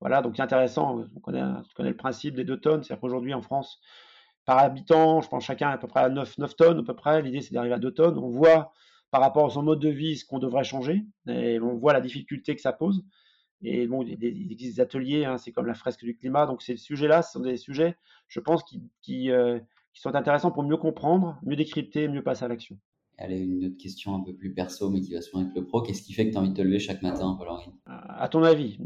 Voilà, 0.00 0.22
donc 0.22 0.36
c'est 0.36 0.42
intéressant. 0.42 1.04
On 1.16 1.20
connaît, 1.20 1.42
le 1.78 1.96
principe 1.96 2.34
des 2.34 2.44
2 2.44 2.60
tonnes. 2.60 2.82
C'est-à-dire 2.82 3.00
qu'aujourd'hui 3.00 3.34
en 3.34 3.42
France, 3.42 3.80
par 4.44 4.58
habitant, 4.58 5.20
je 5.20 5.28
pense 5.28 5.44
chacun 5.44 5.70
à 5.70 5.78
peu 5.78 5.88
près 5.88 6.00
à 6.00 6.08
9, 6.08 6.38
9 6.38 6.56
tonnes 6.56 6.78
à 6.80 6.82
peu 6.82 6.94
près. 6.94 7.22
L'idée 7.22 7.40
c'est 7.40 7.54
d'arriver 7.54 7.74
à 7.74 7.78
2 7.78 7.92
tonnes. 7.92 8.18
On 8.18 8.30
voit 8.30 8.72
par 9.10 9.20
rapport 9.20 9.46
à 9.46 9.50
son 9.50 9.62
mode 9.62 9.80
de 9.80 9.88
vie 9.88 10.16
ce 10.16 10.24
qu'on 10.24 10.38
devrait 10.38 10.64
changer 10.64 11.04
et 11.26 11.60
on 11.60 11.76
voit 11.76 11.92
la 11.92 12.00
difficulté 12.00 12.54
que 12.54 12.60
ça 12.60 12.72
pose. 12.72 13.04
Et 13.62 13.88
bon, 13.88 14.04
il 14.04 14.52
existe 14.52 14.76
des 14.76 14.80
ateliers, 14.80 15.24
hein, 15.24 15.36
c'est 15.36 15.50
comme 15.50 15.66
la 15.66 15.74
fresque 15.74 16.04
du 16.04 16.16
climat. 16.16 16.46
Donc 16.46 16.62
ces 16.62 16.76
sujets-là, 16.76 17.22
ce 17.22 17.32
sont 17.32 17.40
des 17.40 17.56
sujets, 17.56 17.96
je 18.28 18.38
pense, 18.38 18.62
qui, 19.02 19.32
qui, 19.94 20.00
sont 20.00 20.14
intéressants 20.14 20.50
pour 20.50 20.62
mieux 20.62 20.76
comprendre, 20.76 21.38
mieux 21.42 21.56
décrypter, 21.56 22.08
mieux 22.08 22.22
passer 22.22 22.44
à 22.44 22.48
l'action. 22.48 22.78
Allez, 23.20 23.40
une 23.40 23.66
autre 23.66 23.76
question 23.78 24.14
un 24.14 24.22
peu 24.22 24.32
plus 24.32 24.54
perso, 24.54 24.90
mais 24.90 25.00
qui 25.00 25.12
va 25.12 25.20
souvent 25.20 25.42
avec 25.42 25.54
le 25.56 25.64
pro. 25.64 25.82
Qu'est-ce 25.82 26.02
qui 26.02 26.12
fait 26.12 26.26
que 26.26 26.32
tu 26.32 26.36
as 26.36 26.40
envie 26.40 26.50
de 26.50 26.54
te 26.54 26.62
lever 26.62 26.78
chaque 26.78 27.02
matin, 27.02 27.34
Paul-Henri 27.36 27.72
À 27.86 28.28
ton 28.28 28.44
avis 28.44 28.78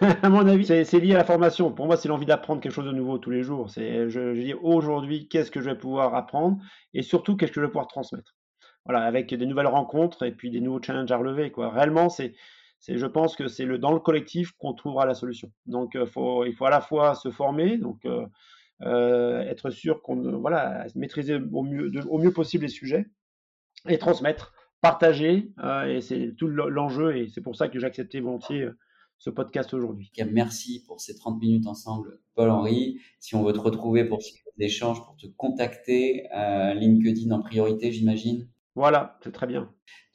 À 0.00 0.28
mon 0.28 0.46
avis, 0.46 0.64
c'est 0.64 1.00
lié 1.00 1.14
à 1.14 1.18
la 1.18 1.24
formation. 1.24 1.72
Pour 1.72 1.86
moi, 1.86 1.96
c'est 1.96 2.08
l'envie 2.08 2.26
d'apprendre 2.26 2.60
quelque 2.60 2.72
chose 2.72 2.86
de 2.86 2.92
nouveau 2.92 3.18
tous 3.18 3.30
les 3.30 3.42
jours. 3.42 3.68
C'est, 3.68 4.08
je, 4.08 4.34
je 4.34 4.40
dis 4.40 4.54
aujourd'hui, 4.54 5.26
qu'est-ce 5.26 5.50
que 5.50 5.60
je 5.60 5.70
vais 5.70 5.76
pouvoir 5.76 6.14
apprendre 6.14 6.58
et 6.94 7.02
surtout, 7.02 7.36
qu'est-ce 7.36 7.50
que 7.50 7.60
je 7.60 7.66
vais 7.66 7.70
pouvoir 7.70 7.88
transmettre? 7.88 8.36
Voilà, 8.84 9.02
avec 9.02 9.34
des 9.34 9.46
nouvelles 9.46 9.66
rencontres 9.66 10.24
et 10.24 10.30
puis 10.30 10.50
des 10.50 10.60
nouveaux 10.60 10.80
challenges 10.80 11.10
à 11.10 11.16
relever. 11.16 11.50
Quoi. 11.50 11.70
Réellement, 11.70 12.08
c'est 12.08 12.34
c'est, 12.80 12.96
je 12.96 13.06
pense 13.06 13.36
que 13.36 13.46
c'est 13.46 13.66
le, 13.66 13.78
dans 13.78 13.92
le 13.92 14.00
collectif 14.00 14.52
qu'on 14.52 14.72
trouvera 14.72 15.04
la 15.04 15.14
solution. 15.14 15.52
Donc, 15.66 15.94
euh, 15.96 16.06
faut, 16.06 16.44
il 16.46 16.54
faut 16.54 16.64
à 16.64 16.70
la 16.70 16.80
fois 16.80 17.14
se 17.14 17.30
former, 17.30 17.76
donc 17.76 18.04
euh, 18.06 18.26
euh, 18.82 19.40
être 19.42 19.70
sûr 19.70 20.02
qu'on 20.02 20.38
voilà, 20.38 20.86
maîtriser 20.94 21.38
au 21.52 21.62
mieux, 21.62 21.90
au 22.08 22.18
mieux 22.18 22.32
possible 22.32 22.64
les 22.64 22.70
sujets 22.70 23.06
et 23.88 23.98
transmettre, 23.98 24.54
partager. 24.80 25.52
et 25.86 26.00
c'est 26.00 26.34
tout 26.36 26.48
l'enjeu 26.48 27.16
et 27.16 27.28
c'est 27.28 27.40
pour 27.40 27.56
ça 27.56 27.68
que 27.68 27.78
j'ai 27.78 27.86
accepté 27.86 28.20
volontiers 28.20 28.68
ce 29.18 29.30
podcast 29.30 29.74
aujourd'hui. 29.74 30.10
Merci 30.32 30.84
pour 30.86 31.00
ces 31.00 31.14
30 31.14 31.40
minutes 31.40 31.66
ensemble, 31.66 32.20
Paul-Henri. 32.34 33.00
Si 33.20 33.34
on 33.34 33.42
veut 33.42 33.52
te 33.52 33.58
retrouver 33.58 34.04
pour 34.04 34.22
ces 34.22 34.34
échanges, 34.58 35.04
pour 35.04 35.16
te 35.16 35.26
contacter, 35.26 36.26
LinkedIn 36.74 37.30
en 37.30 37.40
priorité, 37.40 37.92
j'imagine. 37.92 38.48
Voilà, 38.74 39.18
c'est 39.22 39.32
très 39.32 39.46